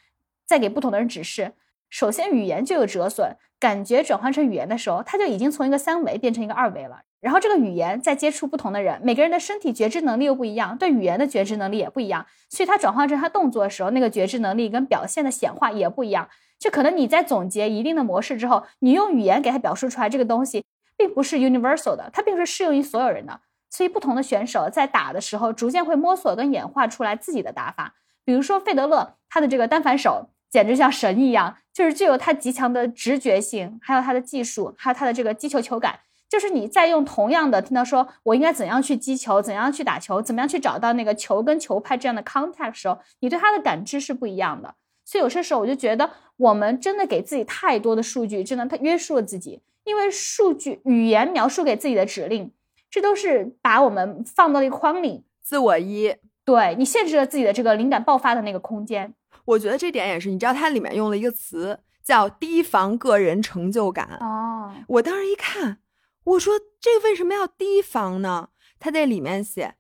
[0.47, 1.53] 在给不同的人指示。
[1.91, 7.03] 首先，语言就有折损，感觉转换成语言的时候，它就已经从一个三维变成一个二维了。
[7.21, 16.27] 然后，这个语言在接触不同的人，每个人的身体觉知能力又不一样，对语言的觉知能力也不一样，所以它转换成它动作的时候，那个觉知能力跟表现的显化也不一样。
[16.59, 20.65] 就可能你在总结一定的模式之后，你用语言给它表述出来这个东西，
[20.97, 23.43] 并不是 universal 的，它并不是适用于所有人的。
[23.75, 27.97] 所以，不同的选手在打的时候，逐渐会摸索跟演化出来自己的打法。
[28.25, 35.99] 比如说费德勒，他的这个单反手简直像神一样，就是具有他极强的直觉性，还有他的技术，还有他的这个击球球感。
[36.29, 44.73] 就是你在用同样的听到说我应该怎样去击球，怎样去打球，怎么样去找到那个球跟球拍这样的 contact 时候，你对他的感知是不一样的。
[45.05, 52.53] 所以有些时候我就觉得，我们真的给自己太多的数据，真的他约束了自己，因为数据语言描述给自己的指令。
[52.95, 56.15] 这都是把我们放到了一个框里，自我一，
[56.45, 59.13] 对你限制了自己的这个灵感爆发的那个空间。
[59.47, 64.17] 我觉得这点也是，你知道它里面用了一个词叫提防个人成就感。
[64.21, 65.79] 哦，我当时一看，
[66.23, 68.51] 我说这为什么要提防呢？
[68.79, 69.75] 他在里面写，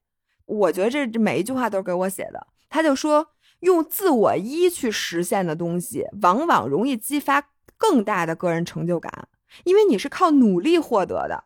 [0.47, 2.49] 我觉得这每一句话都是给我写的。
[2.69, 3.29] 他就说，
[3.61, 9.29] 用自我一去实现的东西，往往容易激发更大的个人成就感，
[9.63, 11.45] 因为你是靠努力获得的。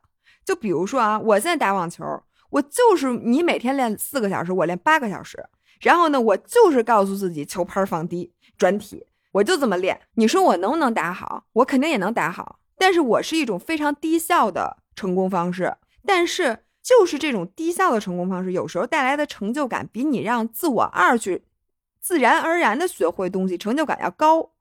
[0.49, 2.03] 就比如说啊，我现在打网球，
[2.49, 5.47] 我就是你每天练四个小时，我练八个小时。
[5.83, 10.01] 然后呢，我就是告诉自己球拍放低，转体，我就这么练。
[10.15, 11.45] 你说我能不能打好？
[11.53, 12.61] 我肯定也能打好。
[12.79, 15.77] 但是我是一种非常低效的成功方式。
[16.07, 21.45] 但是就是这种低效的成功方式，有时候带来的成就感，比你让自我二去
[22.01, 24.53] 自然而然的学会东西，成就感要高。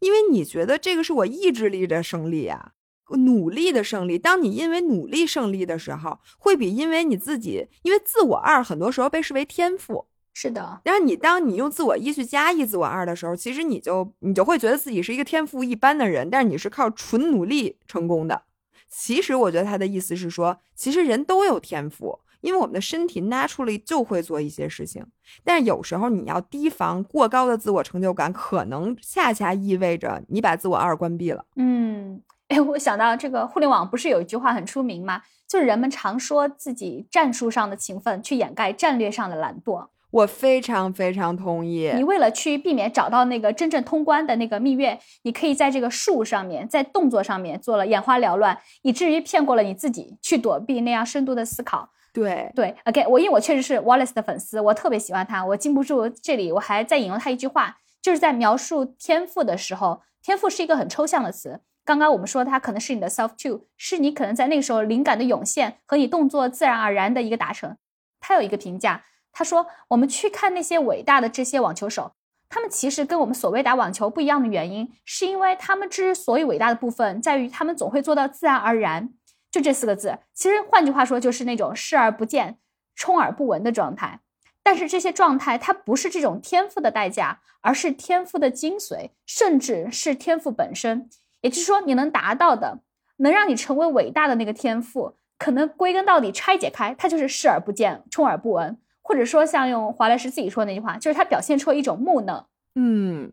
[0.00, 2.72] 因为你觉得这个是我意志力的胜利呀。
[3.16, 10.80] 努力的胜利，当你因为努力胜利的时候，会比因为你自己，因为自我二很多时候被视为天赋，是的。
[10.84, 18.42] 然后你当你用自我一去加一自我二的时候，其实你就你就会觉得自己是一个天赋一般的人，但是你是靠纯努力成功的。
[18.88, 25.04] 其实我觉得他的意思是说，其实人都有天赋，因为我们的身体 naturally 就会做一些事情，
[25.44, 31.44] 但是有时候你要提防过高的自我成就感，可能恰恰意味着你把自我二关闭了。
[31.56, 32.20] 嗯。
[32.50, 35.22] 哎，我想到这个互联网不是有一句话很出名吗？
[35.48, 39.86] 就是人们常说自己战术上的勤奋去掩盖战略上的懒惰。
[40.10, 41.92] 我非常非常同意。
[41.94, 51.88] 你为了去避免找到那个真正通关的那个蜜月，你可以在这个术上面，在动作上面做了眼花缭乱，以至于骗过了你自己，去躲避那样深度的思考。
[52.12, 61.60] 对对，OK，我因为我确实是 Wallace 的粉丝，我特别喜欢他，我禁不住这里，我还在引用他一句话，就是在描述天赋的时候，天赋是一个很抽象的词。
[61.90, 67.76] 刚刚我们说，它可能是你的 self two，是你可能在那个时候灵感的涌现和你动作自然而然的一个达成。
[68.20, 72.12] 他有一个评价，他说：“我们去看那些伟大的这些网球手，
[72.48, 79.10] 他们其实跟我们所谓打网球不一样的原因，是因为他们之所以伟大的部分在于他们总会做到自然而然。
[79.50, 82.58] 就这四个字，其实换句话说就是那种视而不见、
[82.94, 84.20] 充耳不闻的状态。
[84.62, 91.10] 但是这些状态，它不是这种天赋的代价，而是天赋的精髓，甚至是天赋本身。”
[91.40, 92.80] 也就是说，你能达到的，
[93.16, 102.48] 能让你成为伟大的那个天赋，可能归根到底拆解开，它就是视而不见，充耳不闻，或者说像用华莱士自己说那句话，就是他表现出了一种木讷。
[102.74, 103.32] 嗯，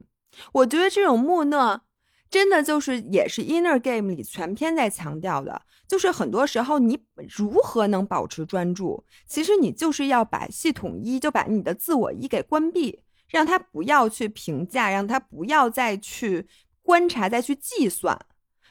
[0.53, 1.81] 我觉得这种木讷，
[2.29, 6.99] 真的就是也是 Inner Game 里全篇在强调的，就是很多时候你
[7.29, 16.47] 如何能保持专注，其实你就是要把系统一就把你的自我一给关闭，让他不要去评价，让他不要再去
[16.88, 18.17] 观察，再去计算。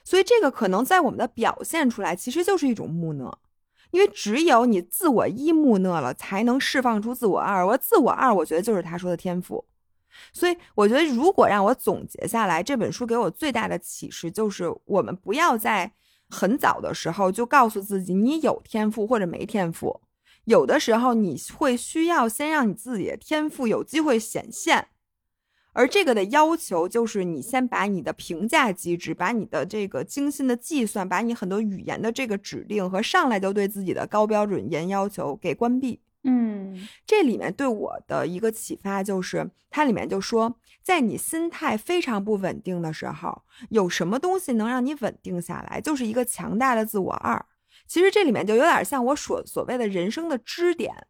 [0.03, 3.39] 所以这个可能在我们的表现出来，其实就是一种木讷，
[3.91, 7.67] 因为只有你自我一木讷了，才能释放出自我二。
[7.67, 9.67] 我自我二，我觉得就是他说的天赋。
[10.33, 15.93] 所以我觉得，如果让我总结下来，这本书给我最大的启示就是，我们不要在
[16.31, 20.01] 很早的时候就告诉自己你有天赋或者没天赋，
[20.45, 24.89] 有的时候你会需要先让你自己的天赋有机会显现。
[25.79, 36.01] 而这个的要求就是，你先把你的评价机制、把你的这个精心的计算、把你很多语言的这个指令和上来就对自己的高标准严要求给关闭。
[36.25, 47.45] 嗯，这里面对我的一个启发就是，它里面就说，在你心态非常不稳定的时候，有什么东西能让你稳定下来，就是一个强大的自我二。
[47.87, 51.07] 其实这里面就有点像我所所谓的人生的支点，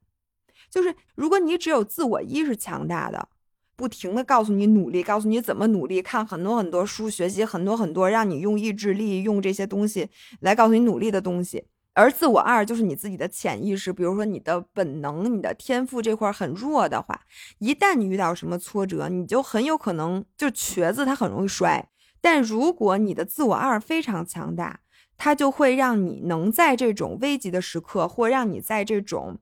[0.69, 3.29] 就是如果你只有自我一是强大的。
[3.77, 10.09] 不停的告诉你努力，告诉你怎么努力，看很多很多书，学习很多很多，让你用意志力，用这些东西
[10.41, 11.67] 来告诉你努力的东西。
[11.93, 17.23] 而自我二就是你自己的潜意识，比如说你的本能、你的天赋这块很弱的话，
[17.59, 21.89] 一旦你遇到什么挫折，你就很有可能就瘸子，它很容易摔。
[22.21, 24.81] 但如果你的自我二非常强大，
[25.17, 29.39] 它就会让你能在这种危急的时刻，或让你在这种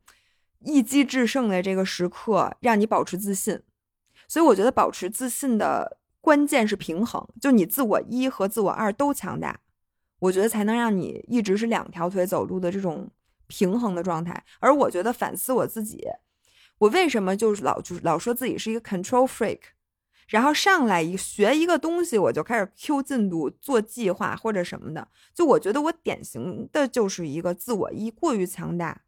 [0.61, 3.61] 一击制胜的这个时刻，让你保持自信。
[4.35, 9.61] 所以我觉得保持自信的关键是平衡，就你自我一和自我二都强大，
[10.19, 13.09] 我觉得才能让你一直是两条腿走路的这种
[13.47, 14.45] 平衡的状态。
[14.59, 16.05] 而我觉得反思我自己，
[16.79, 19.61] 我为什么就是老就是老说自己是一个 control freak，
[20.27, 29.03] 然后上来一学一个东西我就开始 Q 进度做计划或者什么的，就我觉得我典型的就是一个自我一过于强大。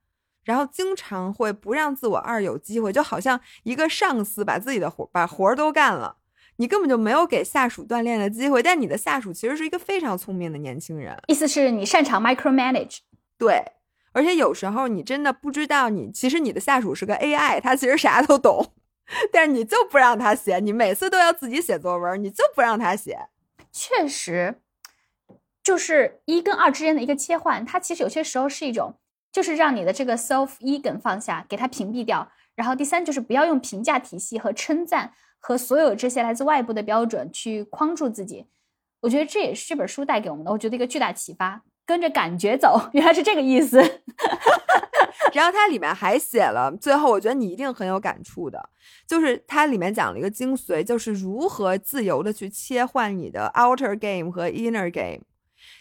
[0.46, 6.18] 然后经常会不让自我二有机会，就好像一个上司把自己的活把活儿都干了，
[6.58, 8.62] 你根本就没有给下属锻炼的机会。
[8.62, 12.98] 但你的下属其实是一个非常聪明的年轻人，意思是你擅长 micro manage。
[13.36, 13.60] 对，
[14.12, 18.72] 而且有时候你真的不知道，你其实你的下属是个 AI，他其实啥都懂，
[19.32, 23.18] 但是你就不让他写，你每次都要自己写作文，你就不让他写。
[23.72, 24.60] 确实，
[25.60, 28.94] 就是一跟二之间的一个切换，它其实有些时候是一种。
[29.36, 32.26] 就是让你的这个 self ego 放下，给它屏蔽掉。
[32.54, 38.46] 然后第三就是不要用评价体系和称赞和所有这些来自外部的标准去框住自己。
[39.00, 41.62] 我觉得这也是这本书带给我们的，我觉得一个巨大启发。
[41.84, 43.78] 跟着感觉走，原来是这个意思。
[45.34, 48.70] 然后它里面还写了，最后我觉得你一定很有感触的，
[49.06, 55.24] 就是它里面讲了一个精髓，就是如何自由的去切换你的 outer game 和 inner game。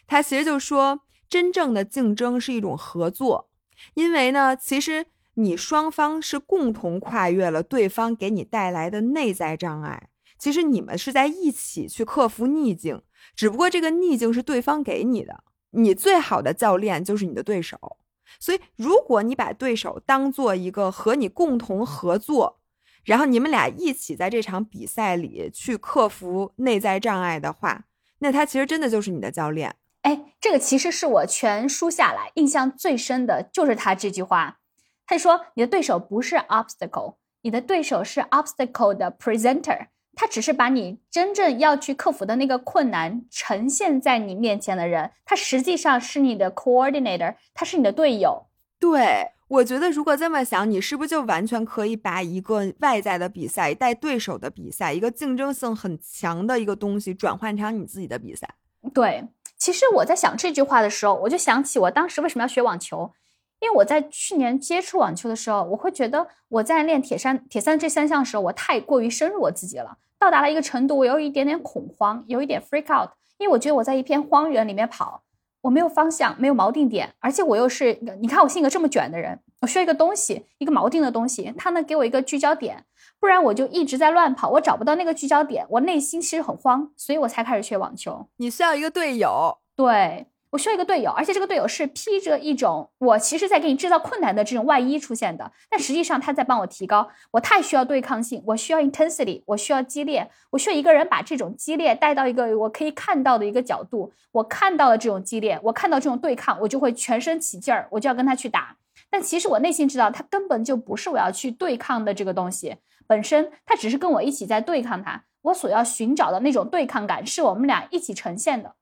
[0.05, 0.99] 它其实就说。
[1.27, 3.49] 真正的竞争是一种合作，
[3.93, 5.05] 因为呢，其实
[5.35, 10.09] 你双方是共同跨越了对方给你带来的内在障碍。
[10.37, 13.01] 其实你们是在一起去克服逆境，
[13.35, 15.43] 只不过这个逆境是对方给你的。
[15.71, 17.97] 你最好的教练就是你的对手，
[18.39, 22.59] 所以如果你把对手当做一个和你共同合作，
[23.03, 27.85] 然后你们俩一起在这场比赛里去克服内在障碍的话，
[28.19, 29.75] 那他其实真的就是你的教练。
[30.05, 34.59] 哎，这个其实是我全书下来印象最深的，就是他这句话。
[35.07, 39.87] 他说：“你的对手不是 obstacle，你的对手是 obstacle 的 presenter。
[40.13, 45.09] 他只是把你真正要去克服的那个困难呈现在你面前的人。
[45.25, 48.45] 他实际上是你的 coordinator，他是你的队友。
[48.79, 58.53] 对我觉得，如果这么想，你是不是就完全可以把一个外在的比赛、带对手的比赛、一个竞争性很强的一个东西，转换成你自己的比赛？
[58.93, 59.23] 对。”
[59.57, 63.11] 其实我在想这句话的时候，我就想起我当时为什么要学网球，
[63.59, 75.23] 因为我在去年接触网球的时候，我会觉得我在练铁三铁三这三项的时候，我太过于深入我自己了，到达了一个程度，我有一点点恐慌，有一点 freak out，因为我觉得我在一片荒原里面跑，
[75.61, 82.85] 我没有方向，没有锚定点，而且我又是你看我性格这么卷的人，我需要一个东西，一个锚定的东西，它能给我一个聚焦点。
[83.19, 88.27] 不然我就一直在乱跑，我找不到那个聚焦点，我内心其实很慌，所以我才开始学网球。
[88.37, 97.09] 你需要一个队友，对我需要一个队友，而且这个队友是披着一种我其实在给你制造困难的这种外衣出现的，但实际上他在帮我提高。
[97.31, 104.13] 我太需要对抗性，我需要 intensity，我需要激烈，我需要一个人把这种激烈带到一个我可以看到的一个角度。
[104.33, 108.75] 我看到了这种激烈，我看到这种对抗，我就会全身起劲儿，我就要跟他去打。
[109.09, 112.77] 但其实我内心知道，它根本就不是我要去对抗的这个东西
[113.07, 115.23] 本身，它只是跟我一起在对抗它。
[115.43, 118.75] 我所要寻找的那种对抗感，是我们俩一起呈现的。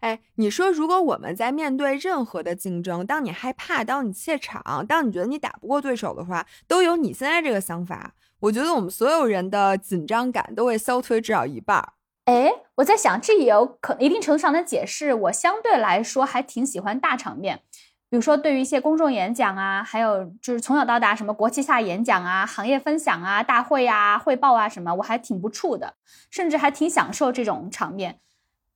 [0.00, 11.92] 哎，你说，如果我们在面对任何的竞争，当你害怕，当你怯场，当你觉得你打不过对手的话，都有你现在这个想法，我觉得我们所有人的紧张感都会消退至少一半儿。
[12.26, 17.62] 哎，我在想，这也有可能一定程度上的解释，我相对来说还挺喜欢大场面。
[18.10, 25.94] 比如说，对于一些公众演讲啊，还有就是从小到大什么国旗下演讲啊、行业分享啊、大会啊、汇报啊什么，我还挺不怵的，
[26.28, 28.18] 甚至还挺享受这种场面，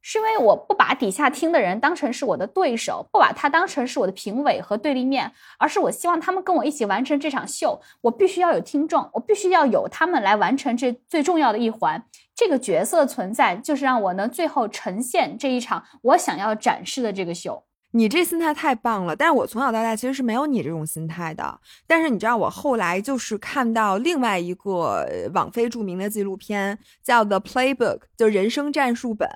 [0.01, 7.81] 是因为我不把底下听的人当成是我的对手，不把他当成是我的评委和对立面，而是我希望他们跟我一起完成这场秀。
[8.03, 12.05] 我必须要有听众，我必须要有他们来完成这最重要的一环。
[12.37, 17.65] 这个角色存在，就是让我能最后呈现这一场我想要展示的这个秀。
[17.97, 21.61] 你这心态太棒了，但是我从小到大其实是没有你这种心态的。
[21.87, 29.29] 但是你知道，我后来就是看到另外一个网飞著名的纪录片，叫《The Playbook》，就人生战术本。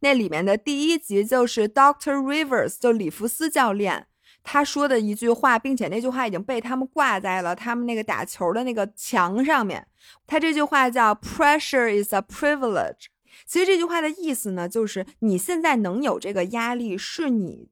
[0.00, 4.06] 那里面的第一集就是 Doctor Rivers，就里弗斯教练
[4.42, 9.86] 他说的一句话，并且那句话已经被他们挂在了他们那个打球的那个墙上面。
[10.26, 13.08] 他这句话叫 “Pressure is a privilege”。
[13.44, 17.68] 其实这句话的意思呢，就是你现在能有这个压力，是你。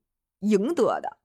[0.48, 1.16] 赢得的，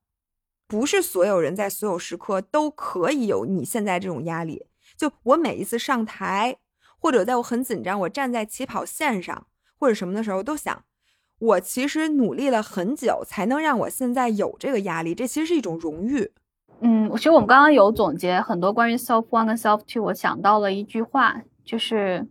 [0.68, 4.66] 不是所有人在所有时刻都可以有你现在这种压力。
[4.98, 6.58] 就我每一次上台，
[7.00, 9.48] 或者在我很紧张，我站在起跑线上
[9.80, 10.84] 或者什么的时候，都想，
[11.40, 15.16] 我其实努力了很久，才能让我现在有这个压力。
[15.16, 16.32] 这其实是一种荣誉。
[16.82, 22.28] 嗯，其实我们刚刚有总结很多关于 self one 跟 self two，我想到了一句话，就是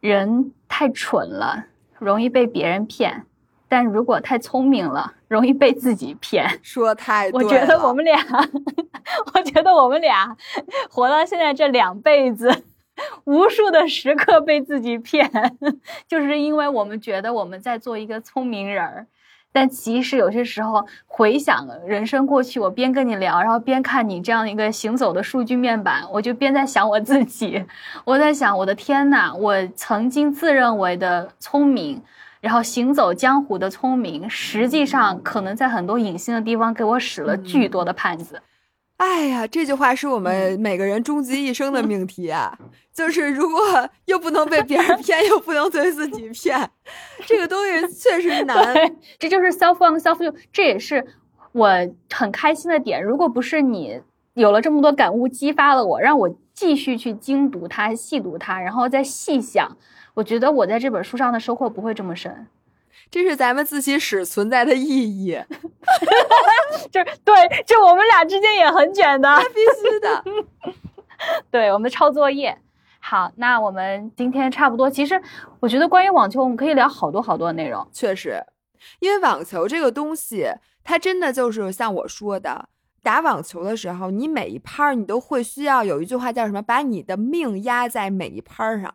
[0.00, 1.66] 人太蠢了，
[1.98, 3.26] 容易被别人骗。
[3.68, 6.46] 但如果太聪明了，容易被自己骗。
[6.62, 7.48] 说太对了。
[7.48, 8.18] 我觉得我们俩，
[9.34, 10.36] 我觉得我们俩
[10.90, 12.64] 活到现在这两辈子，
[13.24, 15.30] 无数的时刻被自己骗，
[16.06, 19.06] 就是因为我们觉得我们在做一个聪明人儿。
[19.54, 27.62] 但其实有些时候回想人生过去，我边跟你聊，然后边看你这样一个行走的数据面板，我就边在想我自己。
[28.06, 32.02] 我在想，我的天呐，我曾经自认为的聪明。
[32.42, 38.42] 然后行走江湖的聪明，实际上可能在很多隐性的地方给我使了巨多的绊子。
[38.96, 42.58] 哎呀，这句话是我们每个人终极一生的命题啊！
[42.92, 46.68] 就是如果又不能被别人骗， 又不能对自己骗，
[47.26, 48.74] 这个东西确实难。
[49.20, 51.04] 这就是 self one self two，这也是
[51.52, 51.68] 我
[52.12, 53.02] 很开心的点。
[53.02, 54.00] 如果不是你
[54.34, 59.76] 有了这么多感悟，激发了我，让我继续去精读它、细读它，然后再细想。
[60.14, 62.46] 我觉得我在这本书上的收获不会这么深，
[63.10, 65.38] 这是咱们自习室存在的意义。
[66.90, 67.34] 就对，
[67.66, 70.24] 就我们俩之间也很卷的，必须的。
[71.50, 72.58] 对，我们抄作业。
[73.00, 74.90] 好，那我们今天差不多。
[74.90, 75.20] 其实
[75.60, 77.86] 我觉得关于网球，我们可以聊好多好多的内容。
[77.92, 78.44] 确实，
[79.00, 80.46] 因为网球这个东西，
[80.84, 82.68] 它真的就是像我说的，
[83.02, 86.62] 打网球的时候，你每一拍你都会需要有一句话叫什么？
[86.62, 88.94] 把你的命压在每一拍上。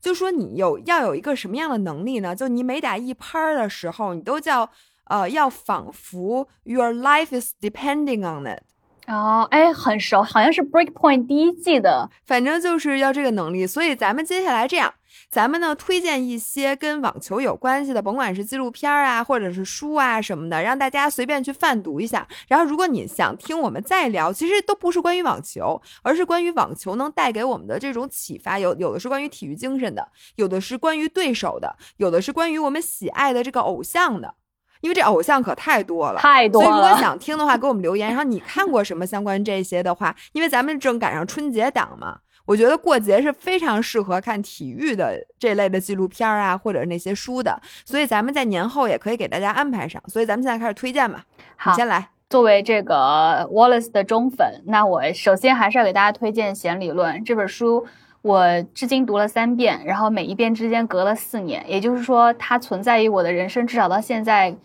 [0.00, 2.34] 就说你有要有一个什么样的能力呢？
[2.34, 4.70] 就你每打一拍的时候，你都叫
[5.04, 8.62] 呃，要仿佛 your life is depending on it。
[9.08, 13.66] 哦，哎，很熟，好像是 Breakpoint 第一季的，反正就是要这个能力。
[13.66, 14.92] 所以咱们接下来这样。
[15.30, 22.26] 咱们呢推荐一些跟网球有关系的，甭管是纪录片啊，或者是书啊什么的，让大家随便去泛读一下。
[22.48, 28.58] 然后，如果你想听我们再聊，其实都不是关于网球，而是关于网球能带给我们的这种启发。
[28.58, 30.06] 有有的是关于体育精神的，
[30.36, 34.34] 有的是关于对手的，有的是关于我们喜爱的这个偶像的。
[34.80, 36.68] 因为这偶像可太多了，太多了。
[36.68, 38.08] 所以如果想听的话，给我们留言。
[38.08, 42.18] 然后你看过什么相关这些的话，因为咱们正赶上春节档嘛。
[42.46, 50.02] 我觉得过节是非常适合看体育的这类的纪录片啊，或者那些书的，所以咱们在年后也可以给大家安排上。
[50.06, 51.24] 所以咱们现在开始推荐吧。
[51.56, 52.08] 好，先来。
[52.30, 57.86] 作为这个 Wallace 的忠粉，那我首先还是要给大家推荐《弦理论》这本书。
[58.22, 64.56] 我至今读了三遍，然后每一遍之间隔了四年，也就是说，它存在于我的人生至少到现在。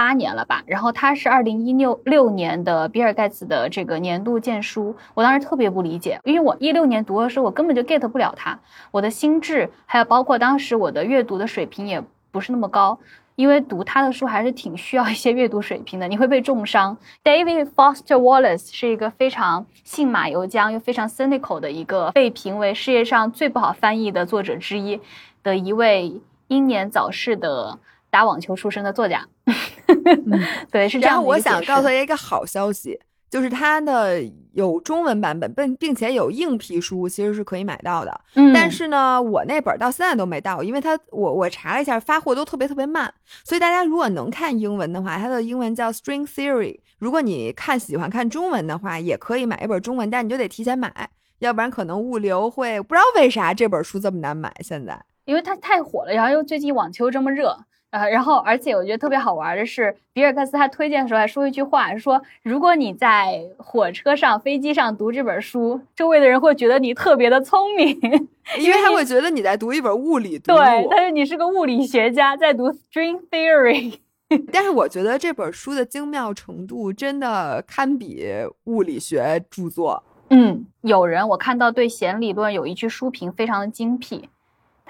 [0.00, 8.58] 八年了吧，然后他是二零一六六年的比尔盖茨的这个年度荐书，我当时特别不理解，因为我一六年读的时候我根本就 get 不了他，
[8.90, 12.98] 我的心智还有包括当时我的阅读的水平也不是那么高，
[13.36, 16.96] 因为读他的书还是挺需要一些阅读水平的，你会被重伤。
[17.22, 24.98] David Foster Wallace 是一个非常信马由缰又非常 cynical 的一个，被评为世界上最不好翻译的作者之一
[25.42, 27.78] 的一位英年早逝的
[28.08, 29.26] 打网球出身的作家。
[30.70, 31.14] 对，是这样。
[31.14, 32.98] 然后我想告诉大家一个好消息。
[33.30, 34.20] 就是它的
[34.54, 38.20] 有中文版本，并并且有硬皮书，其实是可以买到的。
[38.34, 43.14] 嗯，但是呢，我那本到现在都没到，因为它我我查了一下，发货都特别特别慢。
[43.44, 46.80] 所以大家如果能看英文的话，它的英文叫 String Theory。
[46.98, 50.92] 如果你看喜欢看中文的话，也可以买一本中文，但你就得提前买，
[51.38, 54.52] 要不然可能物流会不知道为啥这本书这么难买。
[54.64, 57.56] 现在因为它太火了，然后又最近网球这么热。
[57.90, 67.88] 呃，然后，而且我觉得特别好玩的是，比尔·盖茨他推荐的时候还说一句话，说如果你在火车上、飞机上读这本书，周围的人会觉得你特别的聪明，
[68.60, 70.56] 因为他会觉得你在读一本物理读物。
[70.56, 73.94] 对，但是你是个物理学家，在读 string theory。
[74.52, 78.24] 但是我觉得这本书的精妙程度真的堪比
[78.66, 80.04] 物理学著作。
[80.28, 84.28] 嗯，有人我看到对弦理论有一句书评非常的精辟。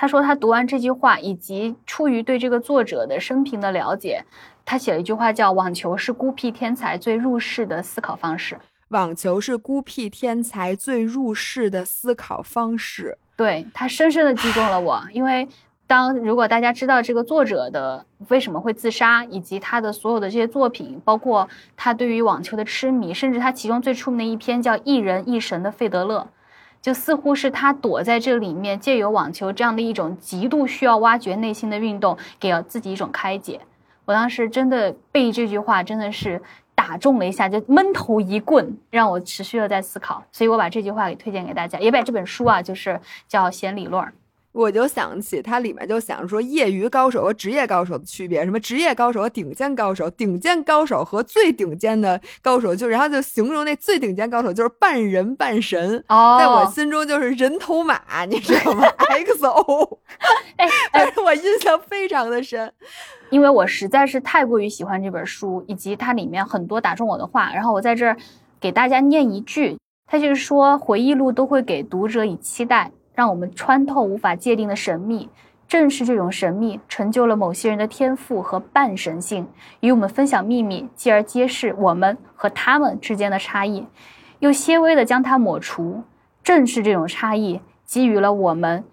[0.01, 4.25] 他说，他读完这句话，以及出于对这个作者的生平的了解，
[4.65, 8.59] 他写了一句话，叫“网球是孤僻天才最入世的思考方式”。
[8.89, 13.19] 网球是孤僻天才最入世的思考方式。
[13.37, 15.47] 对他深深的击中了我，因为
[15.87, 21.47] 当如果大家知道这个作者的为什么会自杀，以及他的所有的这些作品，包括
[21.77, 26.21] 他对于网球的痴迷，甚至他其中最出名的一篇叫《一人一神的费德勒》。
[26.81, 33.61] 就似乎是他躲在这里面，借由网球这样的一种极度需要挖掘内心的运动，给了自己一种开解。
[34.07, 36.41] 我当时真的被这句话真的是
[36.75, 40.25] 打中了一下，就闷头一棍，让我持续的在思考。
[40.33, 44.03] 所以我把这句话给推荐给大家，也把这本书啊，就是叫《弦理论》。
[44.53, 58.85] 我就想起它里面就想说业余高手和职业高手的区别，什么职业高手和顶尖高手，顶尖高手和最顶尖的高手，就然后就形容那最顶尖高手就是半人半神，在我心中就是人头马，你知道吗？
[59.25, 59.99] XO，
[60.59, 60.69] 哎，
[61.25, 62.73] 我印象非常的深，
[63.31, 68.17] 因为我实在是太过于喜欢这本书，以及它里面很多打中我的话，然后我在这儿
[68.61, 69.79] 给大家念一句，
[70.09, 72.91] 他就是说回忆录都会给读者以期待。
[73.21, 75.29] 让我们穿透无法界定的神秘，
[75.69, 79.47] 正是这种神秘成就了某些人的天赋和半神性，
[79.81, 83.87] 与我们分享秘密，继而揭示我们和他们之间的差异，
[84.39, 86.03] 又些微的将它抹除。
[86.43, 88.85] 正是这种差异，给予了我们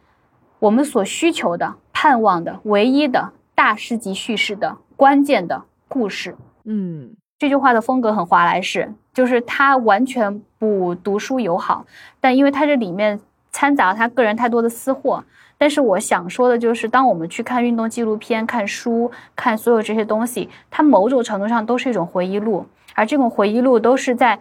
[0.59, 6.35] 我们所需求的、盼望的、唯一的大师级叙事的关键的故事。
[6.65, 11.85] 嗯，这句话的风格很华莱士，就是他完全不读书友好，
[12.19, 13.21] 但因为他这里面。
[13.51, 15.23] 掺杂了他个人太多的私货，
[15.57, 24.39] 但是我想说的就是，当我们去看运动纪录片、看书、看所有这些东西，它某种程度上都是一种回忆录，而这种回忆录都是在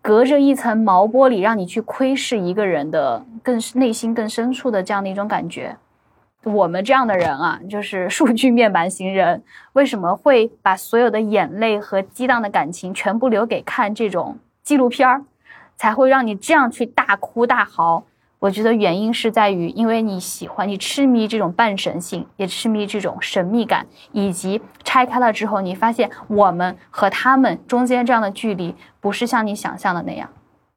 [0.00, 5.76] 隔着一层毛玻璃，让你去窥视一个人的更内心更深处的这样的一种感觉。
[6.44, 9.42] 我们这样的人啊，就是数据面板型人，
[9.72, 15.24] 为什么会把所有的眼泪和激荡的感情全部留给看这种纪录片儿，
[15.76, 18.04] 才会让你这样去大哭大嚎？
[18.38, 30.28] 我觉得原因是在于，因为你喜欢，你痴迷这种半神性，也痴迷这种神秘感，以及拆开了之后，你发现我们和他们中间这样的距离，不是像你想象的那样。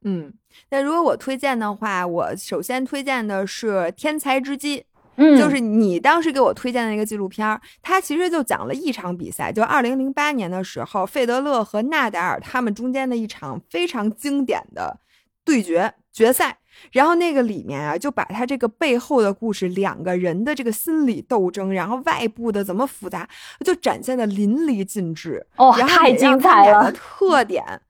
[0.03, 0.34] 嗯，
[0.69, 4.80] 那如果我推荐的话，我首先推荐的是《天才之击》，
[5.18, 15.02] 嗯，就是你当时给我推荐的那个纪录片，它其实就讲了一场比赛，就二零零八年的时候，费德勒和纳达尔他们中间的一场非常经典的
[15.44, 16.60] 对决决赛。
[16.91, 23.27] 然后那个里面啊，就把他这个背后的故事，两个人的这个心理斗争，然后外部的怎么复杂，
[23.65, 25.45] 就展现的淋漓尽致。
[25.57, 26.91] 哦，太精彩了！
[26.91, 27.81] 特点，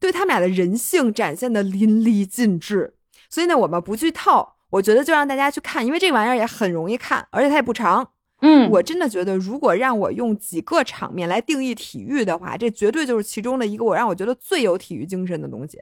[0.00, 2.94] 对他们俩的人性展现的淋漓尽致。
[3.30, 8.10] 所以呢，我们不剧透，我觉得就让大家去看，因为这玩意儿也很容易看，而且它也不长。
[8.40, 15.80] 嗯，我真的觉得，如果让我用几个场面来定义体育的话，这绝对就是其中的一个我让我觉得最有体育精神的东西。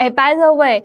[0.00, 0.06] 嗯。
[0.06, 0.82] 哎，by the way，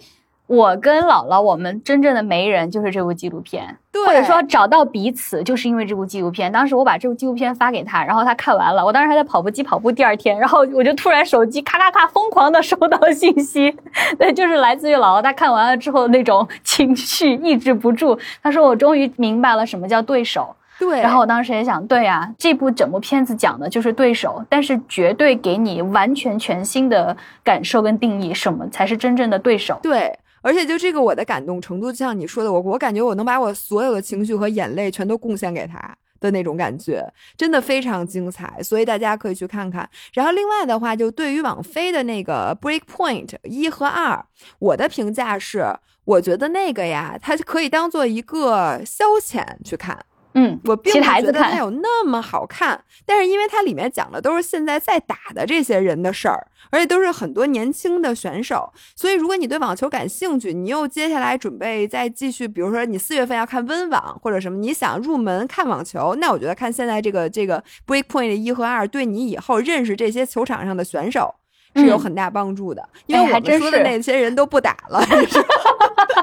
[0.47, 6.51] 我跟姥姥，我们真正的媒人就是这部纪录片，或者说找到彼此，就是因为这部纪录片。
[6.51, 8.85] 当时我把这部纪录片发给他，然后他看完了。
[8.85, 13.75] 我当时还在跑步机跑步，第二天，然后我就突然手机咔咔咔疯狂的收到信息，
[14.19, 18.19] 对，就是来自于姥姥，她看完了之后那种情绪抑制不住。
[18.43, 20.55] 她说我终于明白了什么叫对手。
[20.79, 29.79] 对，然后我当时也想，对呀，这部整部片子讲的就是对手，但是绝对给你完全全新的感受跟定义，什么才是真正的对手？
[29.81, 35.95] 对，而且就这个我的感动程度，就像你说的，我我感觉我能把我所有的情绪和眼泪全都贡献给他。
[36.21, 37.05] 的那种感觉，
[37.37, 39.87] 真的非常精彩，所以大家可以去看看。
[40.13, 44.25] 然后另外的话，就对于网飞的那个 Break Point 一和二，
[44.57, 45.65] 我的评价是，
[46.05, 50.03] 我觉得那个呀，它可以当做一个消遣去看。
[50.35, 71.35] 嗯，我并不觉得它有那么好看，但是因为它里面讲的都是现在在打的这些人的事儿，而且都是很多年轻的选手，所以如果你对网球感兴趣，你又接下来准备再继续，比如说你四月份要看温网或者什么，你想入门看网球，那我觉得看现在这个这个 Break Point 一和二，对你以后认识这些球场上的选手。
[71.77, 75.47] 是有嗯很大帮助的，因哎为我们说的那些人都不打了， 是吧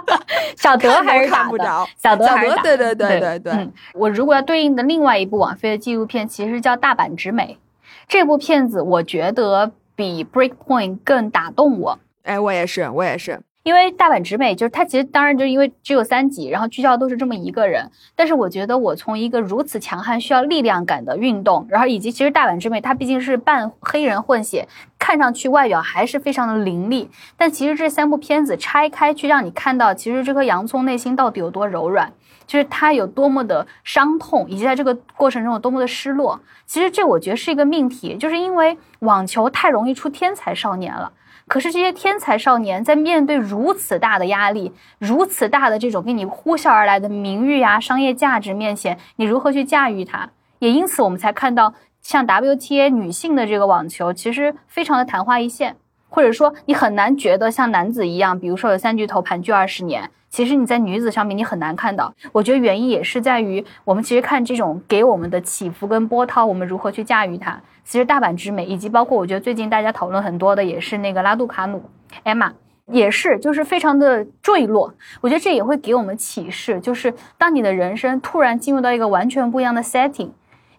[0.56, 1.86] 小德还是看不着。
[1.96, 7.58] 小德小还是打的德对对对对对嗯，我如果要对应的另外一部网飞的纪录片，其实叫《大阪直美》。
[8.08, 13.40] 这部片子我觉得比《Break Point》更打动我，哎，我也是，我也是。
[13.62, 17.90] 因为大阪直美就是它，其实当然就是因为只有三集，然后聚焦都是这么一个人。
[18.16, 24.66] 但是我觉得我从一个如此强悍、需要力量感的运动，然后以及其实大阪直美它毕竟是半黑人混血，
[24.98, 27.08] 看上去外表还是非常的凌厉。
[27.36, 32.12] 但其实这三部片子拆开去让你看到，其实这颗洋葱内心到底有多柔软，
[32.48, 36.40] 就是他有多么的伤痛，以及在这个过程中有多么的失落。
[36.66, 41.12] 其实这我觉得是一个命题，就是因为网球太容易出天才少年了。
[41.52, 50.30] 可是这些天才少年在面对如此大的压力、如此大的这种给你呼啸而来的名誉啊、商业价值面前，你如何去驾驭它？
[50.60, 55.76] 也因此，我们才看到像 WTA 女性的这个网球，其实非常的昙花一现，
[56.08, 60.10] 或者说你很难觉得像男子一样，比如说有三巨头盘踞二十年。
[60.30, 67.60] 其实你在女子上面你很难看到，我觉得原因也是在于我们其实看这种给我们的起伏跟波涛，我们如何去驾驭它。
[67.84, 71.82] 其实大阪之美，以及包括我觉得最近大家讨论很多的也是那个拉杜卡努
[72.24, 72.52] ，Emma
[72.86, 74.92] 也是，就是非常的坠落。
[75.20, 80.30] 我觉得这也会给我们启示，就是当你的人生突然进入到一个完全不一样的 setting，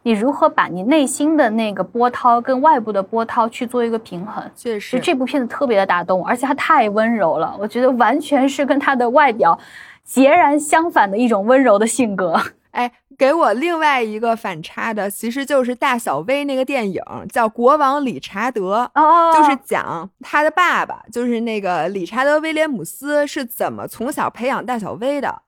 [0.03, 4.43] 你如何把你内心的那个波涛跟外部的波涛去做一个平衡。
[4.55, 9.57] 确实这部片子特别的打动我，而且它太温柔了，我觉得完全是跟它的外表
[10.03, 12.39] 截然相反的一种温柔的性格。
[12.71, 18.89] 哎，给我另外一个反差的，其实就是大小薇那个电影，叫《国王理查德》。
[19.01, 25.43] 哦就是讲他的爸爸，就是那个理查德·威廉姆斯是怎么从小培养大小薇的。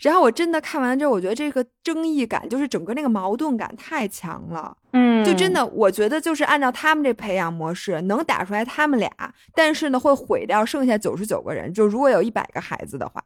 [0.00, 4.76] 然后我真的看完之后，我觉得这个争议感，就是整个那个矛盾感太强了。
[4.92, 9.10] 嗯，就真的，我觉得就是按照他们这培养模式，能打出来他们俩，
[9.56, 11.74] 但是呢，会毁掉剩下九十九个人。
[11.74, 13.20] 就如果有一百个孩子的话，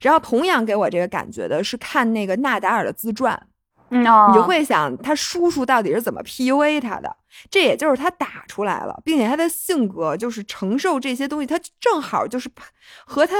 [0.00, 3.48] 然后同样给我这个感觉的是看那个纳达尔的自传，
[3.90, 7.16] 嗯哦，你就会想他叔叔到底是怎么 PUA 他的，
[7.50, 12.48] 这也就是他打出来了，并且他的性格就是承受这些东西，他正好就是
[13.04, 13.34] 和他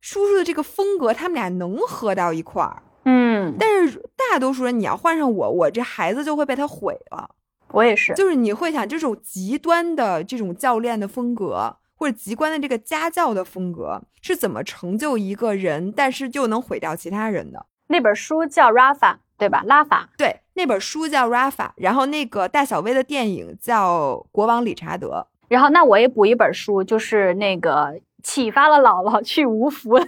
[0.00, 2.82] 叔叔的这个风格，他们俩能合到一块儿。
[3.06, 7.28] 嗯，但是大多数人，你要换上我，我这孩子就会被他毁了。
[7.68, 17.66] 我也是，就是你会想，这种极端的这种教练的风格，或者极端的这个家教的风格，是怎么成就一个人，但是又能毁掉其他人的？
[17.88, 19.62] 那本书叫 Rafa，对吧？
[19.66, 20.08] 拉法。
[20.16, 29.98] 对，那本书叫《Rafa》，然后那个大小薇的电影叫《国王理查德然后那我也补一本书，就是那个启发了姥姥去无福，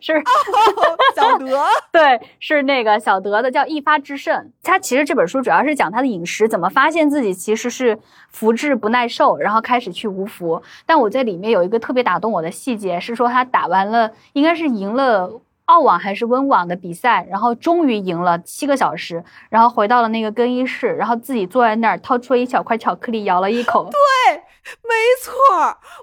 [0.00, 0.12] 是》，
[1.14, 1.64] 小德。
[1.92, 4.34] 对，是那个小德的，叫《一发制胜》。
[4.62, 7.98] 他其实这本书主要是讲他的饮食怎么发现自己其实是
[8.28, 10.62] 福至不耐受，然后开始去无福。
[10.84, 15.40] 但我在里面有一个特别打动我的细节，是说他打完了，应该是赢了。
[15.66, 23.90] 澳网还是温网的比赛，然后终于赢了七个小时，然后回到了那个更衣室，然后自己坐在那儿，掏出了一小块巧克力，咬了一口。
[24.82, 25.32] 没错，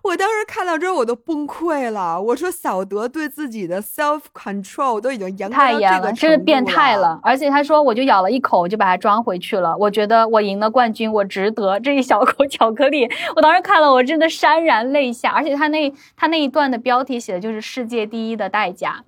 [0.04, 2.22] 我当时看到之后我都崩溃了。
[2.22, 7.20] 我说小德对自己的 self control 都已经严太严了，真是变态了了。。
[7.24, 9.76] 而且他说，我就咬了一口，我就把它装回去了。
[9.78, 13.10] 我觉得我赢了冠军，我值得这一小口巧克力。
[13.36, 15.32] 我当时看了，我真的潸然泪下。
[15.32, 19.04] 而且他那他那一段的标题写的就是“世界第一的代价”，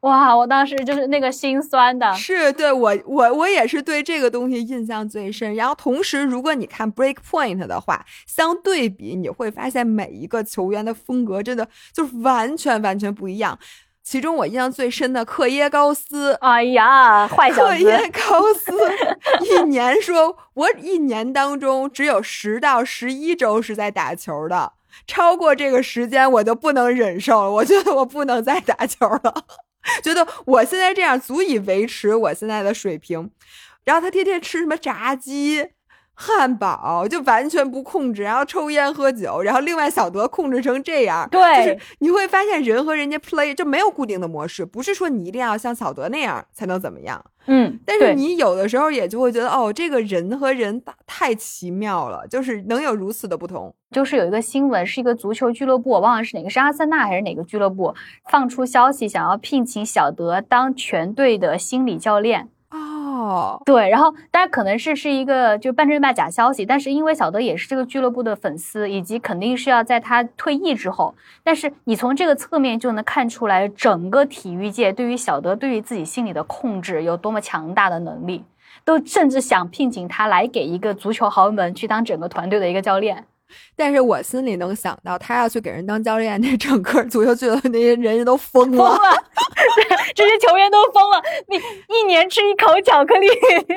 [0.00, 0.36] 哇！
[0.36, 2.14] 我当时就是那个心酸的。
[2.14, 5.54] 是对我我我也是对这个东西印象最深。
[5.54, 13.58] 然后同时，如果你看 Break Point 的话，相对比你会发现每一个球员的风格真的就是完全完全不一样。
[14.04, 17.68] 其中我印象最深的克耶高斯，哎呀，坏小子！
[17.68, 18.72] 克耶高斯
[19.42, 24.72] 一年说，我一年当中只有十到十一周是在打球的，
[25.06, 27.50] 超过这个时间我就不能忍受了。
[27.50, 29.44] 我觉得我不能再打球了，
[30.02, 33.30] 觉得我现在这样足以维持我现在的水平。
[33.84, 35.66] 然后他天天吃什么炸鸡，
[36.20, 53.72] 汉堡就完全不控制，然后抽烟喝酒，然后另外小德控制成这样，对就是你会发现人和人家 play 就没有固定的模式，不是说你一定要像小德那样才能怎么样，嗯，但是你有的时候也就会觉得哦，这个人和人太奇妙了，就是能有如此的不同。
[53.92, 57.94] 就是有一个新闻，是一个足球俱乐部，我忘了是哪个，是阿森纳还是哪个俱乐部
[58.28, 62.48] 放出消息，想要聘请小德当全队的心理教练。
[63.08, 78.44] 哦，对，然后当然可能是是一个就半真半假消息，但是因为小德也是这个俱乐部的粉丝，以及肯定是要在他退役之后，但是你从这个侧面就能看出来，整个体育界对于小德对于自己心理的控制有多么强大的能力，
[78.84, 83.24] 都甚至想聘请他来给一个足球豪门去当整个团队的一个教练。
[83.76, 88.98] 但是我心里能想到，他要去给人当教练，那整个足球俱乐部那些人都疯疯了。
[90.14, 91.22] 这些球员都疯了。
[91.46, 93.28] 你一年吃一口巧克力，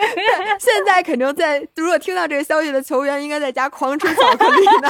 [0.58, 4.90] 现在肯定在，如果听到这个消息的球员，应该在家狂吃巧克力呢。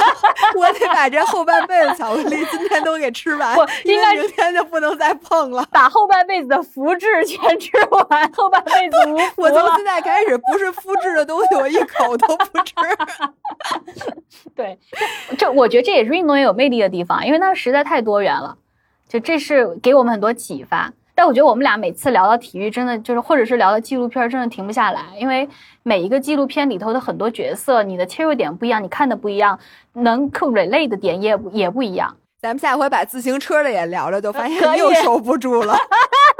[0.54, 5.66] 我得把这后半辈子巧克力今天都给吃完我，因应该为明天就不能再碰了。
[5.70, 9.72] 把后半辈子的福祉全吃完，后半辈子无福我从。
[9.76, 12.74] 现在开始，不是肤质的东西，我一口都不吃。
[14.54, 14.71] 对，
[15.38, 18.56] 这我觉得这也是运动员有魅力的地方，因为它实在太多元了。
[19.08, 20.92] 就这是给我们很多启发。
[21.14, 25.46] 但我觉得我们俩每次聊到体育，真的就是或者是聊到纪录片，真的停不下来，因为
[25.82, 29.58] 每一个纪录片里头的很多角色，你的切入点不一样，你看的不一样，
[29.92, 32.16] 能 relate 的点也也不一样。
[32.40, 35.76] 咱们下回把自行车的也聊聊，就发现又收不住了。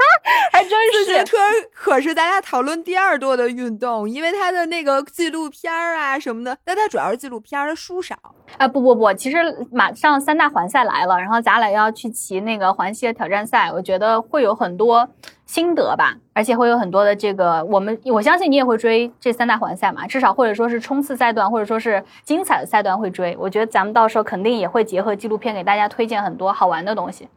[0.51, 1.05] 还真是。
[1.05, 1.37] 自行车
[1.73, 8.15] 可是大家讨论第二多的运动，因为它的那个纪录片儿啊什么的，但它主要是纪录片书少。
[8.57, 9.37] 啊不不不，其实
[9.71, 15.09] 马上三大环赛来了，然后咱俩要去骑那个环西的挑战赛，我觉得会有很多
[15.45, 23.35] 心得吧，而且会有很多的这个我们我相信你也会追这三大环赛嘛，至少或者说是冲刺赛段，或者说是精彩的赛段会追。
[23.39, 27.27] 我觉得咱们到时候肯定也会结合纪录片给大家推荐很多好玩的东西。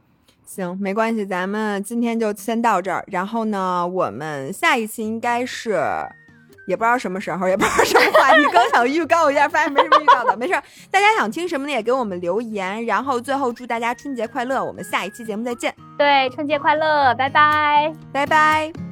[0.46, 3.04] 行，没关系，咱们今天就先到这儿。
[3.08, 5.78] 然后呢，我们下一期应该是，
[6.66, 10.62] 也不知道什么时候，也不知道什么话题， 刚想预告一下，发现没什么预告的，没事儿。
[10.90, 11.72] 大家想听什么呢？
[11.72, 12.86] 也给我们留言。
[12.86, 17.92] 然后最后祝大家春节快乐，我们下一期节目再见，对，春节快乐，拜拜。
[18.12, 18.85] 拜拜。